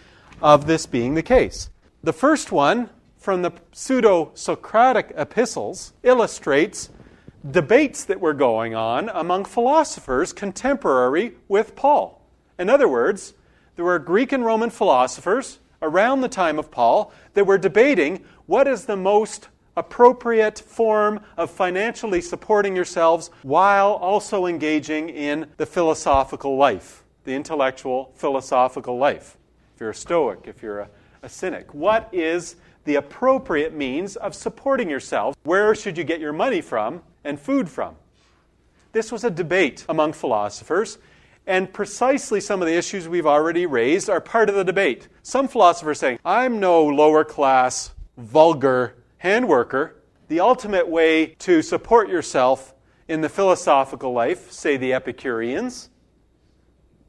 of 0.42 0.66
this 0.66 0.86
being 0.86 1.14
the 1.14 1.22
case. 1.22 1.70
The 2.02 2.12
first 2.12 2.50
one, 2.50 2.90
from 3.16 3.42
the 3.42 3.52
pseudo 3.70 4.32
Socratic 4.34 5.12
epistles, 5.16 5.92
illustrates 6.02 6.90
debates 7.48 8.04
that 8.06 8.20
were 8.20 8.34
going 8.34 8.74
on 8.74 9.08
among 9.10 9.44
philosophers 9.44 10.32
contemporary 10.32 11.34
with 11.46 11.76
Paul. 11.76 12.20
In 12.58 12.68
other 12.68 12.88
words, 12.88 13.34
there 13.76 13.84
were 13.84 14.00
Greek 14.00 14.32
and 14.32 14.44
Roman 14.44 14.70
philosophers 14.70 15.60
around 15.80 16.22
the 16.22 16.28
time 16.28 16.58
of 16.58 16.72
Paul 16.72 17.12
that 17.34 17.46
were 17.46 17.58
debating 17.58 18.24
what 18.46 18.66
is 18.66 18.86
the 18.86 18.96
most 18.96 19.46
appropriate 19.76 20.58
form 20.58 21.20
of 21.36 21.50
financially 21.50 22.20
supporting 22.20 22.76
yourselves 22.76 23.30
while 23.42 23.92
also 23.92 24.46
engaging 24.46 25.08
in 25.08 25.46
the 25.56 25.66
philosophical 25.66 26.56
life, 26.56 27.04
the 27.24 27.34
intellectual 27.34 28.12
philosophical 28.14 28.98
life 28.98 29.36
If 29.74 29.80
you're 29.80 29.90
a 29.90 29.94
Stoic, 29.94 30.40
if 30.46 30.62
you're 30.62 30.80
a, 30.80 30.88
a 31.22 31.28
cynic. 31.28 31.72
What 31.72 32.08
is 32.12 32.56
the 32.84 32.96
appropriate 32.96 33.72
means 33.72 34.16
of 34.16 34.34
supporting 34.34 34.90
yourself? 34.90 35.36
Where 35.44 35.74
should 35.74 35.96
you 35.96 36.04
get 36.04 36.20
your 36.20 36.32
money 36.32 36.60
from 36.60 37.02
and 37.24 37.40
food 37.40 37.68
from? 37.68 37.96
This 38.92 39.10
was 39.10 39.24
a 39.24 39.30
debate 39.30 39.86
among 39.88 40.12
philosophers, 40.12 40.98
And 41.46 41.72
precisely 41.72 42.40
some 42.40 42.62
of 42.62 42.68
the 42.68 42.76
issues 42.76 43.08
we've 43.08 43.26
already 43.26 43.66
raised 43.66 44.08
are 44.08 44.20
part 44.20 44.48
of 44.48 44.54
the 44.54 44.64
debate. 44.64 45.08
Some 45.22 45.48
philosophers 45.48 45.98
saying, 45.98 46.18
I'm 46.24 46.60
no 46.60 46.84
lower 46.84 47.24
class, 47.24 47.92
vulgar 48.16 48.94
handworker. 49.22 49.92
The 50.28 50.40
ultimate 50.40 50.88
way 50.88 51.26
to 51.40 51.62
support 51.62 52.08
yourself 52.08 52.74
in 53.08 53.20
the 53.20 53.28
philosophical 53.28 54.12
life, 54.12 54.50
say 54.50 54.76
the 54.76 54.94
Epicureans, 54.94 55.90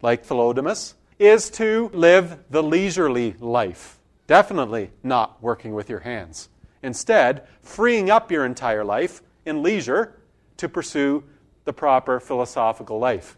like 0.01 0.25
Philodemus, 0.25 0.95
is 1.19 1.49
to 1.51 1.89
live 1.93 2.37
the 2.49 2.61
leisurely 2.61 3.35
life. 3.39 3.99
Definitely 4.27 4.91
not 5.03 5.41
working 5.41 5.73
with 5.73 5.89
your 5.89 5.99
hands. 5.99 6.49
Instead, 6.81 7.47
freeing 7.61 8.09
up 8.09 8.31
your 8.31 8.45
entire 8.45 8.83
life 8.83 9.21
in 9.45 9.63
leisure 9.63 10.19
to 10.57 10.67
pursue 10.67 11.23
the 11.65 11.73
proper 11.73 12.19
philosophical 12.19 12.99
life. 12.99 13.37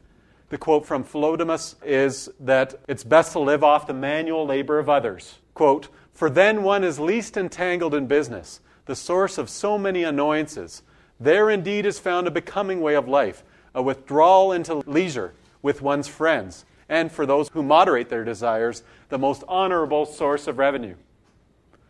The 0.50 0.58
quote 0.58 0.86
from 0.86 1.04
Philodemus 1.04 1.76
is 1.84 2.30
that 2.40 2.76
it's 2.88 3.04
best 3.04 3.34
to 3.34 3.40
live 3.40 3.64
off 3.64 3.88
the 3.88 3.94
manual 3.94 4.46
labor 4.46 4.80
of 4.80 4.90
others. 4.90 5.40
Quote, 5.54 5.90
For 6.14 6.30
then 6.30 6.64
one 6.64 6.84
is 6.84 7.00
least 7.00 7.38
entangled 7.38 7.94
in 7.94 8.08
business, 8.08 8.60
the 8.86 8.96
source 8.96 9.38
of 9.38 9.50
so 9.50 9.78
many 9.78 10.04
annoyances. 10.04 10.84
There 11.20 11.50
indeed 11.50 11.86
is 11.86 12.00
found 12.00 12.28
a 12.28 12.32
becoming 12.32 12.82
way 12.82 12.96
of 12.96 13.08
life, 13.08 13.44
a 13.74 13.82
withdrawal 13.82 14.52
into 14.52 14.76
leisure 14.86 15.34
with 15.62 15.82
one's 15.82 16.08
friends, 16.08 16.66
and 16.88 17.12
for 17.12 17.26
those 17.26 17.50
who 17.50 17.64
moderate 17.64 18.10
their 18.10 18.24
desires, 18.24 18.84
the 19.10 19.18
most 19.18 19.44
honorable 19.48 20.06
source 20.06 20.48
of 20.48 20.58
revenue. 20.58 20.96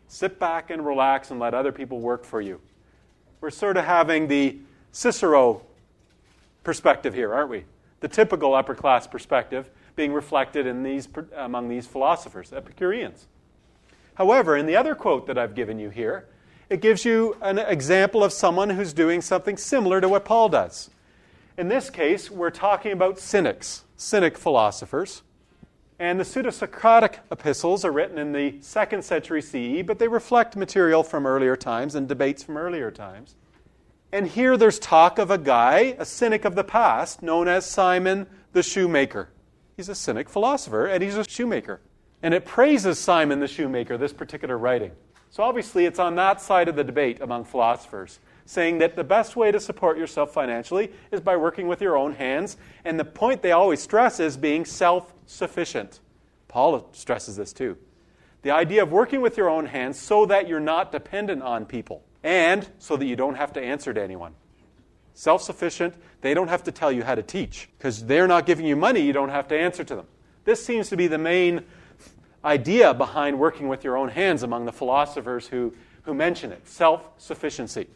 Sit 0.07 0.39
back 0.39 0.69
and 0.69 0.85
relax 0.85 1.31
and 1.31 1.39
let 1.39 1.53
other 1.53 1.71
people 1.71 1.99
work 1.99 2.23
for 2.23 2.39
you. 2.39 2.61
We're 3.41 3.49
sort 3.49 3.77
of 3.77 3.85
having 3.85 4.27
the 4.27 4.57
Cicero 4.91 5.61
perspective 6.63 7.13
here, 7.13 7.33
aren't 7.33 7.49
we? 7.49 7.65
The 7.99 8.07
typical 8.07 8.53
upper 8.53 8.75
class 8.75 9.07
perspective 9.07 9.69
being 9.95 10.13
reflected 10.13 10.65
in 10.65 10.83
these, 10.83 11.07
among 11.35 11.69
these 11.69 11.87
philosophers, 11.87 12.53
Epicureans. 12.53 13.27
However, 14.15 14.55
in 14.55 14.65
the 14.65 14.75
other 14.75 14.95
quote 14.95 15.27
that 15.27 15.37
I've 15.37 15.55
given 15.55 15.79
you 15.79 15.89
here, 15.89 16.27
it 16.69 16.81
gives 16.81 17.05
you 17.05 17.37
an 17.41 17.59
example 17.59 18.23
of 18.23 18.33
someone 18.33 18.71
who's 18.71 18.93
doing 18.93 19.21
something 19.21 19.57
similar 19.57 20.01
to 20.01 20.09
what 20.09 20.25
Paul 20.25 20.49
does. 20.49 20.89
In 21.57 21.67
this 21.67 21.89
case, 21.89 22.29
we're 22.29 22.49
talking 22.49 22.91
about 22.91 23.19
cynics, 23.19 23.83
cynic 23.95 24.37
philosophers. 24.37 25.21
And 25.97 26.19
the 26.19 26.25
pseudo-Socratic 26.25 27.19
epistles 27.31 27.85
are 27.85 27.91
written 27.91 28.17
in 28.17 28.33
the 28.33 28.55
second 28.59 29.05
century 29.05 29.41
CE, 29.41 29.81
but 29.85 29.97
they 29.97 30.09
reflect 30.09 30.57
material 30.57 31.03
from 31.03 31.25
earlier 31.25 31.55
times 31.55 31.95
and 31.95 32.07
debates 32.07 32.43
from 32.43 32.57
earlier 32.57 32.91
times. 32.91 33.35
And 34.11 34.27
here 34.27 34.57
there's 34.57 34.79
talk 34.79 35.17
of 35.17 35.31
a 35.31 35.37
guy, 35.37 35.95
a 35.97 36.05
cynic 36.05 36.43
of 36.43 36.55
the 36.55 36.63
past, 36.65 37.21
known 37.21 37.47
as 37.47 37.65
Simon 37.65 38.27
the 38.51 38.63
shoemaker. 38.63 39.29
He's 39.77 39.89
a 39.89 39.95
cynic 39.95 40.29
philosopher, 40.29 40.85
and 40.85 41.01
he's 41.01 41.17
a 41.17 41.23
shoemaker. 41.23 41.79
And 42.21 42.33
it 42.33 42.45
praises 42.45 42.99
Simon 42.99 43.39
the 43.39 43.47
shoemaker, 43.47 43.97
this 43.97 44.13
particular 44.13 44.57
writing. 44.57 44.91
So 45.35 45.43
obviously, 45.43 45.83
it's 45.83 45.99
on 45.99 46.15
that 46.15 46.39
side 46.39 46.69
of 46.69 46.77
the 46.77 46.83
debate 46.85 47.19
among 47.19 47.43
philosophers, 47.43 48.21
saying 48.45 48.77
that 48.77 48.95
the 48.95 49.03
best 49.03 49.35
way 49.35 49.51
to 49.51 49.59
support 49.59 49.97
yourself 49.97 50.31
financially 50.31 50.93
is 51.11 51.19
by 51.19 51.35
working 51.35 51.67
with 51.67 51.81
your 51.81 51.97
own 51.97 52.13
hands. 52.13 52.55
And 52.85 52.97
the 52.97 53.03
point 53.03 53.41
they 53.41 53.51
always 53.51 53.81
stress 53.81 54.21
is 54.21 54.37
being 54.37 54.63
self 54.63 55.13
sufficient. 55.25 55.99
Paul 56.47 56.87
stresses 56.93 57.35
this 57.35 57.51
too. 57.51 57.77
The 58.43 58.51
idea 58.51 58.81
of 58.81 58.93
working 58.93 59.19
with 59.19 59.35
your 59.35 59.49
own 59.49 59.65
hands 59.65 59.99
so 59.99 60.25
that 60.25 60.47
you're 60.47 60.61
not 60.61 60.93
dependent 60.93 61.43
on 61.43 61.65
people 61.65 62.05
and 62.23 62.65
so 62.79 62.95
that 62.95 63.05
you 63.05 63.17
don't 63.17 63.35
have 63.35 63.51
to 63.53 63.61
answer 63.61 63.93
to 63.93 64.01
anyone. 64.01 64.35
Self 65.15 65.41
sufficient, 65.41 65.95
they 66.21 66.33
don't 66.33 66.47
have 66.47 66.63
to 66.63 66.71
tell 66.71 66.93
you 66.93 67.03
how 67.03 67.15
to 67.15 67.23
teach 67.23 67.67
because 67.77 68.05
they're 68.05 68.29
not 68.29 68.45
giving 68.45 68.65
you 68.65 68.77
money, 68.77 69.01
you 69.01 69.11
don't 69.11 69.27
have 69.27 69.49
to 69.49 69.59
answer 69.59 69.83
to 69.83 69.97
them. 69.97 70.07
This 70.45 70.65
seems 70.65 70.87
to 70.91 70.95
be 70.95 71.07
the 71.07 71.17
main 71.17 71.65
idea 72.45 72.93
behind 72.93 73.39
working 73.39 73.67
with 73.67 73.83
your 73.83 73.97
own 73.97 74.09
hands 74.09 74.43
among 74.43 74.65
the 74.65 74.71
philosophers 74.71 75.47
who, 75.47 75.73
who 76.03 76.13
mention 76.13 76.51
it 76.51 76.67
self 76.67 77.09
sufficiency. 77.17 77.87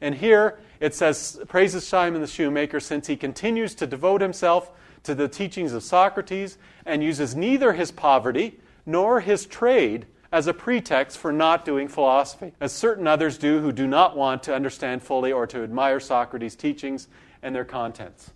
And 0.00 0.14
here 0.14 0.58
it 0.80 0.94
says, 0.94 1.40
praises 1.48 1.86
Simon 1.86 2.20
the 2.20 2.26
shoemaker 2.26 2.78
since 2.78 3.06
he 3.06 3.16
continues 3.16 3.74
to 3.76 3.86
devote 3.86 4.20
himself 4.20 4.70
to 5.04 5.14
the 5.14 5.28
teachings 5.28 5.72
of 5.72 5.82
Socrates 5.82 6.58
and 6.84 7.02
uses 7.02 7.34
neither 7.34 7.72
his 7.72 7.90
poverty 7.90 8.60
nor 8.84 9.20
his 9.20 9.46
trade 9.46 10.06
as 10.30 10.46
a 10.46 10.52
pretext 10.52 11.16
for 11.16 11.32
not 11.32 11.64
doing 11.64 11.86
philosophy, 11.86 12.52
as 12.60 12.72
certain 12.72 13.06
others 13.06 13.38
do 13.38 13.60
who 13.60 13.70
do 13.70 13.86
not 13.86 14.16
want 14.16 14.42
to 14.42 14.54
understand 14.54 15.02
fully 15.02 15.30
or 15.30 15.46
to 15.46 15.62
admire 15.62 16.00
Socrates' 16.00 16.56
teachings 16.56 17.08
and 17.42 17.54
their 17.54 17.64
contents. 17.64 18.32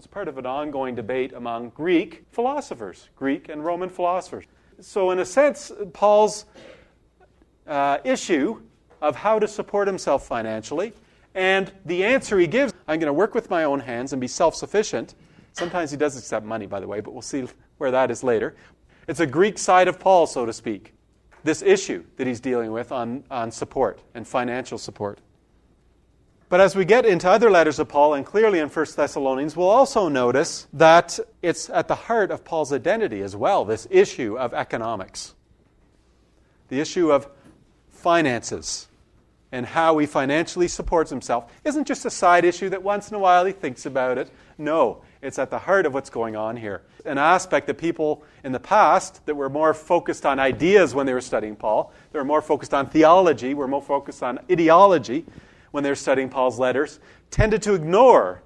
It's 0.00 0.06
part 0.06 0.28
of 0.28 0.38
an 0.38 0.46
ongoing 0.46 0.94
debate 0.94 1.34
among 1.34 1.72
Greek 1.74 2.24
philosophers, 2.32 3.10
Greek 3.16 3.50
and 3.50 3.62
Roman 3.62 3.90
philosophers. 3.90 4.46
So, 4.80 5.10
in 5.10 5.18
a 5.18 5.26
sense, 5.26 5.70
Paul's 5.92 6.46
uh, 7.66 7.98
issue 8.02 8.62
of 9.02 9.14
how 9.14 9.38
to 9.38 9.46
support 9.46 9.86
himself 9.86 10.26
financially 10.26 10.94
and 11.34 11.70
the 11.84 12.02
answer 12.02 12.38
he 12.38 12.46
gives 12.46 12.72
I'm 12.88 12.98
going 12.98 13.08
to 13.08 13.12
work 13.12 13.34
with 13.34 13.50
my 13.50 13.64
own 13.64 13.78
hands 13.78 14.14
and 14.14 14.20
be 14.22 14.26
self 14.26 14.54
sufficient. 14.54 15.16
Sometimes 15.52 15.90
he 15.90 15.98
does 15.98 16.16
accept 16.16 16.46
money, 16.46 16.64
by 16.64 16.80
the 16.80 16.88
way, 16.88 17.00
but 17.00 17.12
we'll 17.12 17.20
see 17.20 17.46
where 17.76 17.90
that 17.90 18.10
is 18.10 18.24
later. 18.24 18.56
It's 19.06 19.20
a 19.20 19.26
Greek 19.26 19.58
side 19.58 19.86
of 19.86 20.00
Paul, 20.00 20.26
so 20.26 20.46
to 20.46 20.52
speak, 20.54 20.94
this 21.44 21.60
issue 21.60 22.04
that 22.16 22.26
he's 22.26 22.40
dealing 22.40 22.72
with 22.72 22.90
on, 22.90 23.22
on 23.30 23.50
support 23.50 24.00
and 24.14 24.26
financial 24.26 24.78
support. 24.78 25.18
But 26.50 26.60
as 26.60 26.74
we 26.74 26.84
get 26.84 27.06
into 27.06 27.30
other 27.30 27.48
letters 27.48 27.78
of 27.78 27.88
Paul, 27.88 28.14
and 28.14 28.26
clearly 28.26 28.58
in 28.58 28.68
1 28.68 28.86
Thessalonians, 28.96 29.56
we'll 29.56 29.70
also 29.70 30.08
notice 30.08 30.66
that 30.72 31.20
it's 31.42 31.70
at 31.70 31.86
the 31.86 31.94
heart 31.94 32.32
of 32.32 32.44
Paul's 32.44 32.72
identity 32.72 33.22
as 33.22 33.36
well, 33.36 33.64
this 33.64 33.86
issue 33.88 34.36
of 34.36 34.52
economics, 34.52 35.34
the 36.68 36.80
issue 36.80 37.12
of 37.12 37.28
finances, 37.88 38.88
and 39.52 39.64
how 39.64 39.96
he 39.98 40.06
financially 40.06 40.66
supports 40.66 41.08
himself 41.08 41.52
isn't 41.64 41.86
just 41.86 42.04
a 42.04 42.10
side 42.10 42.44
issue 42.44 42.68
that 42.68 42.82
once 42.82 43.10
in 43.10 43.14
a 43.14 43.18
while 43.20 43.44
he 43.44 43.52
thinks 43.52 43.86
about 43.86 44.18
it. 44.18 44.28
No, 44.58 45.02
it's 45.22 45.38
at 45.38 45.50
the 45.50 45.58
heart 45.58 45.86
of 45.86 45.94
what's 45.94 46.10
going 46.10 46.34
on 46.34 46.56
here. 46.56 46.82
An 47.04 47.18
aspect 47.18 47.68
that 47.68 47.78
people 47.78 48.24
in 48.42 48.50
the 48.50 48.60
past 48.60 49.24
that 49.26 49.36
were 49.36 49.48
more 49.48 49.72
focused 49.72 50.26
on 50.26 50.40
ideas 50.40 50.96
when 50.96 51.06
they 51.06 51.14
were 51.14 51.20
studying 51.20 51.54
Paul, 51.54 51.92
they 52.12 52.18
were 52.18 52.24
more 52.24 52.42
focused 52.42 52.74
on 52.74 52.88
theology, 52.88 53.54
were 53.54 53.68
more 53.68 53.82
focused 53.82 54.24
on 54.24 54.40
ideology 54.50 55.24
when 55.70 55.84
they're 55.84 55.94
studying 55.94 56.28
Paul's 56.28 56.58
letters, 56.58 57.00
tended 57.30 57.62
to 57.62 57.74
ignore 57.74 58.42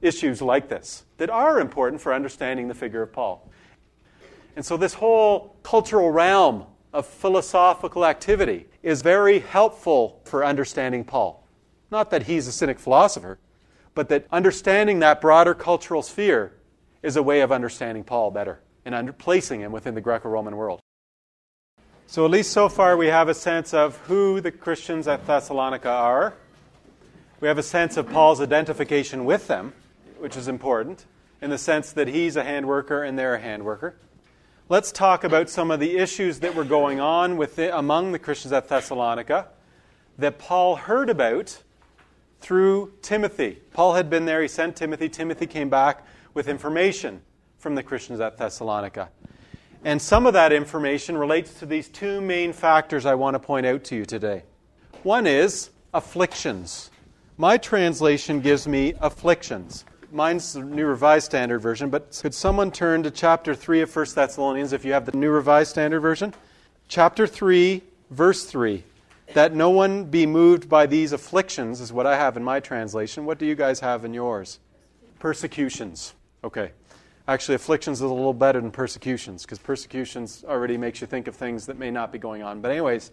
issues 0.00 0.42
like 0.42 0.68
this 0.68 1.04
that 1.16 1.30
are 1.30 1.60
important 1.60 2.00
for 2.00 2.12
understanding 2.12 2.68
the 2.68 2.74
figure 2.74 3.02
of 3.02 3.12
Paul. 3.12 3.50
And 4.54 4.64
so, 4.64 4.76
this 4.76 4.94
whole 4.94 5.56
cultural 5.62 6.10
realm 6.10 6.66
of 6.92 7.06
philosophical 7.06 8.06
activity 8.06 8.66
is 8.82 9.02
very 9.02 9.40
helpful 9.40 10.20
for 10.24 10.44
understanding 10.44 11.04
Paul. 11.04 11.46
Not 11.90 12.10
that 12.10 12.24
he's 12.24 12.46
a 12.46 12.52
cynic 12.52 12.78
philosopher, 12.78 13.38
but 13.94 14.08
that 14.08 14.26
understanding 14.32 15.00
that 15.00 15.20
broader 15.20 15.54
cultural 15.54 16.02
sphere 16.02 16.54
is 17.02 17.16
a 17.16 17.22
way 17.22 17.40
of 17.40 17.52
understanding 17.52 18.02
Paul 18.02 18.30
better 18.30 18.60
and 18.84 18.94
under, 18.94 19.12
placing 19.12 19.60
him 19.60 19.72
within 19.72 19.94
the 19.94 20.00
Greco 20.00 20.28
Roman 20.28 20.56
world. 20.56 20.80
So, 22.06 22.24
at 22.24 22.30
least 22.30 22.52
so 22.52 22.68
far, 22.68 22.96
we 22.96 23.08
have 23.08 23.28
a 23.28 23.34
sense 23.34 23.74
of 23.74 23.96
who 24.06 24.40
the 24.40 24.52
Christians 24.52 25.08
at 25.08 25.26
Thessalonica 25.26 25.90
are. 25.90 26.34
We 27.38 27.48
have 27.48 27.58
a 27.58 27.62
sense 27.62 27.98
of 27.98 28.08
Paul's 28.10 28.40
identification 28.40 29.26
with 29.26 29.46
them, 29.46 29.74
which 30.18 30.38
is 30.38 30.48
important, 30.48 31.04
in 31.42 31.50
the 31.50 31.58
sense 31.58 31.92
that 31.92 32.08
he's 32.08 32.34
a 32.34 32.42
hand 32.42 32.66
worker 32.66 33.02
and 33.02 33.18
they're 33.18 33.34
a 33.34 33.40
hand 33.40 33.62
worker. 33.62 33.94
Let's 34.70 34.90
talk 34.90 35.22
about 35.22 35.50
some 35.50 35.70
of 35.70 35.78
the 35.78 35.98
issues 35.98 36.40
that 36.40 36.54
were 36.54 36.64
going 36.64 36.98
on 36.98 37.36
with 37.36 37.56
the, 37.56 37.76
among 37.76 38.12
the 38.12 38.18
Christians 38.18 38.52
at 38.52 38.68
Thessalonica 38.68 39.48
that 40.16 40.38
Paul 40.38 40.76
heard 40.76 41.10
about 41.10 41.62
through 42.40 42.94
Timothy. 43.02 43.58
Paul 43.74 43.94
had 43.94 44.08
been 44.08 44.24
there, 44.24 44.40
he 44.40 44.48
sent 44.48 44.74
Timothy. 44.74 45.10
Timothy 45.10 45.46
came 45.46 45.68
back 45.68 46.06
with 46.32 46.48
information 46.48 47.20
from 47.58 47.74
the 47.74 47.82
Christians 47.82 48.18
at 48.18 48.38
Thessalonica. 48.38 49.10
And 49.84 50.00
some 50.00 50.24
of 50.24 50.32
that 50.32 50.54
information 50.54 51.18
relates 51.18 51.52
to 51.58 51.66
these 51.66 51.88
two 51.88 52.22
main 52.22 52.54
factors 52.54 53.04
I 53.04 53.14
want 53.14 53.34
to 53.34 53.38
point 53.38 53.66
out 53.66 53.84
to 53.84 53.94
you 53.94 54.06
today. 54.06 54.42
One 55.02 55.26
is 55.26 55.68
afflictions. 55.92 56.90
My 57.38 57.58
translation 57.58 58.40
gives 58.40 58.66
me 58.66 58.94
afflictions. 59.00 59.84
Mine's 60.10 60.54
the 60.54 60.60
New 60.60 60.86
Revised 60.86 61.26
Standard 61.26 61.58
Version, 61.58 61.90
but 61.90 62.18
could 62.22 62.32
someone 62.32 62.70
turn 62.70 63.02
to 63.02 63.10
chapter 63.10 63.54
3 63.54 63.82
of 63.82 63.94
1 63.94 64.06
Thessalonians 64.14 64.72
if 64.72 64.86
you 64.86 64.94
have 64.94 65.04
the 65.04 65.16
New 65.16 65.30
Revised 65.30 65.70
Standard 65.70 66.00
Version? 66.00 66.32
Chapter 66.88 67.26
3, 67.26 67.82
verse 68.10 68.44
3 68.44 68.84
that 69.34 69.54
no 69.54 69.70
one 69.70 70.04
be 70.04 70.24
moved 70.24 70.68
by 70.68 70.86
these 70.86 71.12
afflictions, 71.12 71.80
is 71.80 71.92
what 71.92 72.06
I 72.06 72.16
have 72.16 72.36
in 72.36 72.44
my 72.44 72.60
translation. 72.60 73.24
What 73.24 73.38
do 73.38 73.44
you 73.46 73.54
guys 73.54 73.80
have 73.80 74.04
in 74.04 74.14
yours? 74.14 74.60
Persecutions. 75.18 76.14
Okay. 76.44 76.70
Actually, 77.28 77.56
afflictions 77.56 77.98
is 77.98 78.02
a 78.02 78.14
little 78.14 78.32
better 78.32 78.60
than 78.60 78.70
persecutions 78.70 79.42
because 79.42 79.58
persecutions 79.58 80.44
already 80.46 80.78
makes 80.78 81.00
you 81.00 81.08
think 81.08 81.26
of 81.26 81.34
things 81.34 81.66
that 81.66 81.76
may 81.76 81.90
not 81.90 82.12
be 82.12 82.18
going 82.18 82.42
on. 82.42 82.60
But, 82.60 82.70
anyways, 82.70 83.10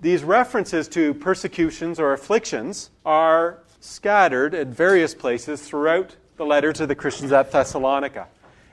these 0.00 0.24
references 0.24 0.88
to 0.88 1.14
persecutions 1.14 1.98
or 1.98 2.12
afflictions 2.12 2.90
are 3.04 3.62
scattered 3.80 4.54
at 4.54 4.68
various 4.68 5.14
places 5.14 5.62
throughout 5.62 6.16
the 6.36 6.44
letter 6.44 6.72
to 6.72 6.86
the 6.86 6.94
Christians 6.94 7.32
at 7.32 7.50
Thessalonica. 7.50 8.28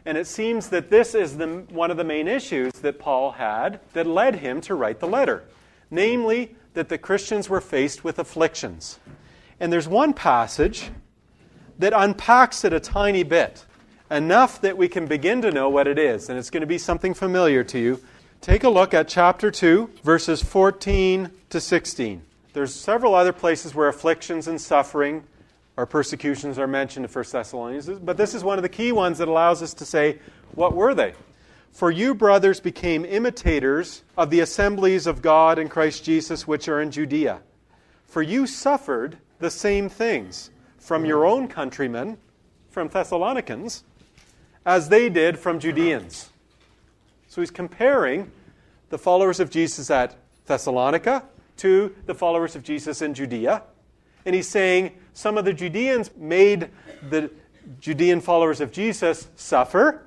And 0.06 0.18
it 0.18 0.28
seems 0.28 0.70
that 0.70 0.90
this 0.90 1.16
is 1.16 1.38
the, 1.38 1.48
one 1.70 1.90
of 1.92 1.98
the 1.98 2.04
main 2.04 2.28
issues 2.28 2.74
that 2.74 3.00
Paul 3.00 3.32
had 3.32 3.80
that 3.94 4.06
led 4.06 4.36
him 4.36 4.60
to 4.62 4.76
write 4.76 5.00
the 5.00 5.08
letter. 5.08 5.46
Namely, 5.90 6.56
that 6.74 6.90
the 6.90 6.98
Christians 6.98 7.50
were 7.50 7.62
faced 7.62 8.04
with 8.04 8.20
afflictions. 8.20 9.00
And 9.60 9.72
there's 9.72 9.88
one 9.88 10.14
passage 10.14 10.90
that 11.80 11.94
unpacks 11.96 12.66
it 12.66 12.74
a 12.74 12.80
tiny 12.80 13.24
bit, 13.24 13.66
enough 14.12 14.60
that 14.62 14.78
we 14.78 14.88
can 14.88 15.06
begin 15.06 15.42
to 15.42 15.52
know 15.52 15.70
what 15.70 15.88
it 15.88 15.98
is. 15.98 16.30
And 16.30 16.38
it's 16.38 16.50
going 16.50 16.62
to 16.62 16.68
be 16.68 16.78
something 16.78 17.14
familiar 17.14 17.64
to 17.66 17.80
you. 17.80 18.02
Take 18.44 18.66
a 18.66 18.70
look 18.70 18.94
at 18.94 19.08
chapter 19.08 19.50
2, 19.50 19.90
verses 20.04 20.44
14 20.44 21.32
to 21.50 21.62
16. 21.62 22.22
There's 22.52 22.76
several 22.76 23.16
other 23.16 23.32
places 23.32 23.74
where 23.74 23.88
afflictions 23.88 24.50
and 24.50 24.60
suffering 24.60 25.24
or 25.78 25.86
persecutions 25.86 26.60
are 26.60 26.68
mentioned 26.68 27.06
in 27.06 27.10
1 27.10 27.26
Thessalonians, 27.32 27.88
but 27.88 28.18
this 28.18 28.34
is 28.34 28.44
one 28.44 28.60
of 28.60 28.62
the 28.62 28.68
key 28.68 28.92
ones 28.92 29.20
that 29.20 29.30
allows 29.30 29.64
us 29.64 29.74
to 29.76 29.86
say, 29.86 30.20
what 30.56 30.76
were 30.76 30.94
they? 30.94 31.14
For 31.72 31.90
you, 31.90 32.14
brothers, 32.14 32.60
became 32.60 33.06
imitators 33.06 34.04
of 34.18 34.30
the 34.30 34.42
assemblies 34.42 35.08
of 35.08 35.22
God 35.22 35.58
in 35.58 35.70
Christ 35.70 36.04
Jesus 36.04 36.46
which 36.46 36.68
are 36.68 36.82
in 36.82 36.92
Judea. 36.92 37.40
For 38.04 38.22
you 38.22 38.46
suffered 38.46 39.20
the 39.40 39.50
same 39.50 39.88
things 39.88 40.50
from 40.80 41.06
your 41.06 41.26
own 41.26 41.48
countrymen, 41.48 42.18
from 42.70 42.90
Thessalonians, 42.90 43.86
as 44.66 44.90
they 44.90 45.08
did 45.08 45.40
from 45.40 45.62
Judeans. 45.62 46.30
So 47.34 47.42
he's 47.42 47.50
comparing 47.50 48.32
the 48.90 49.00
followers 49.00 49.40
of 49.40 49.50
Jesus 49.50 49.90
at 49.90 50.16
Thessalonica 50.46 51.24
to 51.58 51.96
the 52.06 52.14
followers 52.14 52.56
of 52.56 52.62
Jesus 52.62 53.02
in 53.02 53.16
Judea. 53.16 53.64
And 54.24 54.36
he's 54.36 54.48
saying 54.48 54.92
some 55.14 55.40
of 55.40 55.44
the 55.44 55.52
Judeans 55.52 56.12
made 56.16 56.70
the 57.10 57.32
Judean 57.80 58.22
followers 58.22 58.62
of 58.62 58.72
Jesus 58.72 59.30
suffer. 59.36 60.04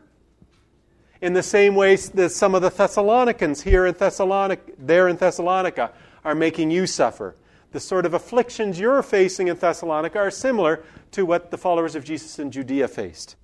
In 1.21 1.33
the 1.33 1.43
same 1.43 1.75
way 1.75 1.97
that 1.97 2.31
some 2.31 2.55
of 2.55 2.63
the 2.63 2.71
Thessalonians 2.71 3.63
here 3.63 3.87
in 3.87 3.95
Thessalonica, 3.95 4.63
there 4.79 5.09
in 5.09 5.17
Thessalonica, 5.17 5.91
are 6.25 6.37
making 6.37 6.71
you 6.71 6.87
suffer. 6.87 7.35
The 7.73 7.81
sort 7.81 8.07
of 8.07 8.15
afflictions 8.15 8.79
you're 8.79 9.03
facing 9.03 9.49
in 9.49 9.57
Thessalonica 9.57 10.17
are 10.17 10.31
similar 10.31 10.85
to 11.11 11.27
what 11.27 11.51
the 11.51 11.59
followers 11.59 11.97
of 11.97 12.05
Jesus 12.05 12.39
in 12.39 12.53
Judea 12.53 12.87
faced. 12.87 13.35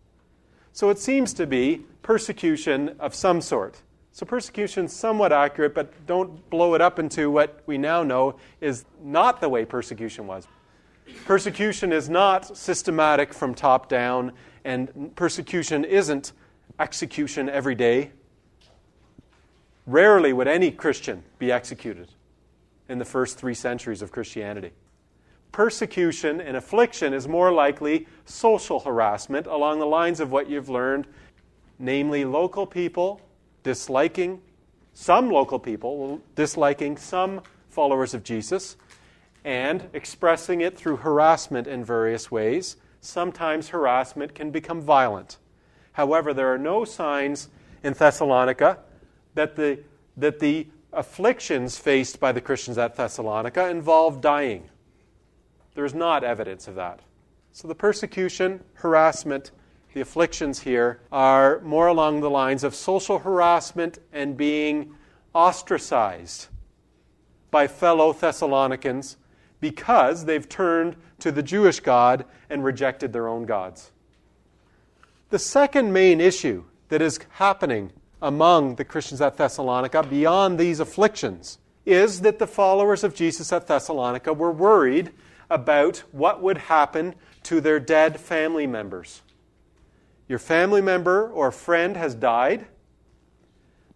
So 0.73 0.89
it 0.89 1.01
seems 1.01 1.35
to 1.35 1.49
be 1.49 1.83
persecution 2.03 2.97
of 2.99 3.15
some 3.15 3.41
sort. 3.41 3.83
So 4.13 4.27
persecution 4.27 4.85
is 4.87 4.93
somewhat 4.93 5.33
accurate, 5.33 5.75
but 5.75 6.07
don't 6.07 6.49
blow 6.51 6.75
it 6.75 6.81
up 6.81 6.99
into 6.99 7.31
what 7.31 7.63
we 7.67 7.79
now 7.79 8.03
know 8.03 8.37
is 8.61 8.85
not 9.03 9.41
the 9.41 9.49
way 9.49 9.65
persecution 9.65 10.27
was. 10.27 10.47
Persecution 11.25 11.93
is 11.93 12.09
not 12.09 12.57
systematic 12.57 13.33
from 13.33 13.55
top 13.55 13.89
down, 13.89 14.33
and 14.65 15.13
persecution 15.17 15.85
isn't 15.85 16.33
execution 16.79 17.49
every 17.49 17.75
day. 17.75 18.11
Rarely 19.87 20.33
would 20.33 20.47
any 20.47 20.71
Christian 20.71 21.23
be 21.39 21.51
executed 21.51 22.09
in 22.89 22.99
the 22.99 23.05
first 23.05 23.39
three 23.39 23.55
centuries 23.55 24.03
of 24.03 24.13
Christianity. 24.13 24.73
Persecution 25.51 26.41
and 26.41 26.57
affliction 26.57 27.13
is 27.13 27.27
more 27.27 27.53
likely 27.53 28.07
social 28.25 28.81
harassment 28.81 29.47
along 29.47 29.81
the 29.81 29.87
lines 29.87 30.21
of 30.21 30.31
what 30.31 30.49
you've 30.49 30.69
learned, 30.69 31.07
namely 31.83 32.25
local 32.25 32.65
people 32.65 33.21
disliking 33.65 34.41
some 34.95 35.31
local 35.31 35.59
people, 35.59 36.21
disliking 36.37 36.97
some 36.97 37.43
followers 37.69 38.15
of 38.15 38.23
Jesus, 38.23 38.77
and 39.45 39.89
expressing 39.93 40.61
it 40.61 40.79
through 40.79 40.99
harassment 40.99 41.67
in 41.67 41.85
various 41.85 42.31
ways. 42.31 42.77
Sometimes 43.01 43.71
harassment 43.71 44.35
can 44.35 44.53
become 44.53 44.81
violent. 44.81 45.39
However, 45.93 46.33
there 46.33 46.53
are 46.53 46.59
no 46.59 46.85
signs 46.85 47.49
in 47.83 47.95
Thessalonica 47.95 48.79
that 49.35 49.57
the, 49.57 49.81
that 50.17 50.39
the 50.39 50.69
afflictions 50.93 51.79
faced 51.79 52.21
by 52.21 52.31
the 52.31 52.41
Christians 52.41 52.79
at 52.79 52.95
Thessalonica 52.95 53.69
involve 53.69 54.21
dying. 54.21 54.69
There 55.75 55.85
is 55.85 55.95
not 55.95 56.23
evidence 56.23 56.69
of 56.69 56.77
that. 56.77 57.01
So 57.51 57.67
the 57.67 57.75
persecution, 57.75 58.63
harassment, 58.75 59.51
the 59.95 60.01
afflictions 60.01 60.61
here 60.61 61.01
are 61.11 61.61
more 61.61 61.87
along 61.87 62.21
the 62.21 62.31
lines 62.31 62.65
of 62.65 62.75
social 62.75 63.19
harassment 63.19 63.99
and 64.13 64.37
being 64.37 64.95
ostracized 65.35 66.49
by 67.51 67.67
fellow 67.67 68.13
Thessalonians 68.13 69.17
because 69.61 70.25
they've 70.25 70.49
turned 70.49 70.97
to 71.21 71.31
the 71.31 71.43
Jewish 71.43 71.81
God 71.81 72.25
and 72.51 72.65
rejected 72.65 73.13
their 73.13 73.29
own 73.29 73.45
gods. 73.45 73.93
The 75.31 75.39
second 75.39 75.93
main 75.93 76.21
issue 76.21 76.65
that 76.89 77.01
is 77.01 77.21
happening 77.31 77.93
among 78.21 78.77
the 78.77 78.85
Christians 78.85 79.21
at 79.21 79.37
Thessalonica 79.37 80.03
beyond 80.03 80.59
these 80.59 80.81
afflictions 80.81 81.59
is 81.85 82.21
that 82.21 82.39
the 82.39 82.47
followers 82.47 83.05
of 83.05 83.15
Jesus 83.15 83.53
at 83.53 83.67
Thessalonica 83.67 84.33
were 84.33 84.53
worried 84.53 85.13
about 85.51 85.99
what 86.13 86.43
would 86.43 86.59
happen 86.59 87.15
to 87.45 87.61
their 87.61 87.81
dead 87.81 88.19
family 88.19 88.67
members. 88.67 89.23
Your 90.33 90.39
family 90.39 90.81
member 90.81 91.29
or 91.29 91.53
friend 91.53 91.95
has 91.95 92.15
died. 92.15 92.65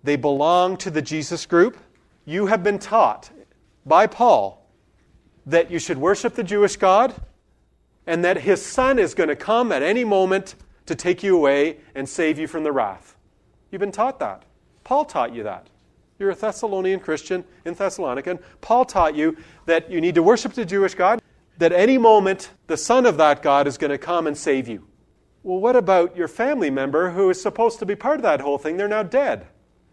They 0.05 0.17
belong 0.17 0.77
to 0.77 0.91
the 0.91 1.01
Jesus 1.01 1.47
group. 1.47 1.79
You 2.27 2.45
have 2.45 2.63
been 2.63 2.79
taught 2.79 3.31
by 3.87 4.07
Paul 4.07 4.71
that 5.47 5.71
you 5.71 5.79
should 5.79 5.97
worship 5.97 6.35
the 6.35 6.45
Jewish 6.45 6.77
God 6.77 7.15
and 8.07 8.23
that 8.23 8.43
his 8.43 8.61
son 8.61 8.99
is 8.99 9.15
going 9.15 9.31
to 9.31 9.35
come 9.35 9.73
at 9.73 9.83
any 9.83 10.05
moment 10.05 10.57
to 10.85 10.95
take 10.95 11.23
you 11.23 11.35
away 11.35 11.79
and 11.95 12.07
save 12.07 12.39
you 12.39 12.47
from 12.47 12.65
the 12.65 12.71
wrath. 12.71 13.17
You've 13.71 13.81
been 13.81 13.91
taught 13.91 14.19
that. 14.19 14.43
Paul 14.85 15.07
taught 15.07 15.35
you 15.35 15.43
that. 15.45 15.69
You're 16.19 16.33
a 16.33 16.35
Thessalonian 16.35 17.01
Christian 17.01 17.45
in 17.65 17.73
Thessalonica. 17.73 18.33
And 18.33 18.41
Paul 18.61 18.85
taught 18.85 19.17
you 19.17 19.39
that 19.65 19.91
you 19.91 20.03
need 20.03 20.17
to 20.17 20.23
worship 20.23 20.53
the 20.53 20.67
Jewish 20.67 20.95
God, 20.95 21.23
that 21.57 21.73
any 21.73 21.97
moment 21.97 22.51
the 22.67 22.77
son 22.77 23.07
of 23.07 23.17
that 23.17 23.43
God 23.43 23.67
is 23.67 23.79
going 23.79 23.91
to 23.91 23.97
come 23.97 24.27
and 24.27 24.37
save 24.37 24.69
you. 24.69 24.87
Well, 25.47 25.61
what 25.61 25.77
about 25.77 26.17
your 26.17 26.27
family 26.27 26.71
member 26.71 27.13
who 27.13 27.31
is 27.31 27.41
supposed 27.41 27.79
to 27.79 27.87
be 27.87 27.95
part 27.95 28.17
of 28.17 28.23
that 28.23 28.41
whole 28.41 28.59
thing? 28.59 28.77
They're 28.77 28.89
now 28.89 29.05
dead. 29.05 29.47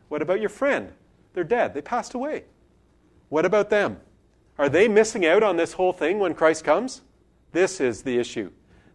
What 0.10 0.24
about 0.24 0.40
your 0.40 0.50
friend? 0.50 0.94
They're 1.36 1.44
dead. 1.44 1.76
They 1.76 1.82
passed 1.84 2.16
away. 2.16 2.46
What 3.30 3.46
about 3.46 3.70
them? 3.70 4.00
Are 4.58 4.68
they 4.68 4.88
missing 4.88 5.28
out 5.28 5.44
on 5.44 5.56
this 5.56 5.74
whole 5.74 5.94
thing 5.94 6.18
when 6.18 6.34
Christ 6.34 6.64
comes? 6.64 7.04
This 7.52 7.80
is 7.80 8.02
the 8.02 8.18
issue 8.18 8.50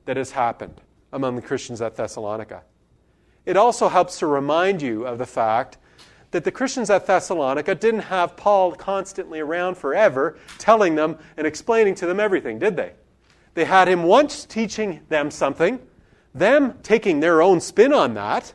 that 0.05 0.17
has 0.17 0.33
happened 0.33 0.81
among 1.13 1.37
the 1.37 1.43
Christians 1.43 1.81
at 1.81 1.95
Thessalonica. 1.95 2.65
It 3.47 3.57
also 3.57 3.89
helps 3.89 4.19
to 4.19 4.27
remind 4.27 4.83
you 4.83 5.07
of 5.07 5.19
the 5.19 5.27
fact 5.27 5.79
that 6.33 6.43
the 6.43 6.51
Christians 6.51 6.91
at 6.91 7.07
Thessalonica 7.07 7.77
didn't 7.77 8.01
have 8.01 8.37
Paul 8.37 8.73
constantly 8.73 9.39
around 9.39 9.77
forever 9.77 10.37
telling 10.59 10.97
them 10.97 11.19
and 11.37 11.47
explaining 11.47 11.95
to 11.95 12.07
them 12.07 12.19
everything, 12.19 12.59
did 12.59 12.75
they? 12.75 12.95
They 13.55 13.65
had 13.65 13.87
him 13.87 14.03
once 14.03 14.45
teaching 14.45 15.03
them 15.09 15.31
something, 15.31 15.79
them 16.35 16.79
taking 16.83 17.21
their 17.21 17.43
own 17.43 17.61
spin 17.61 17.93
on 17.93 18.15
that. 18.15 18.55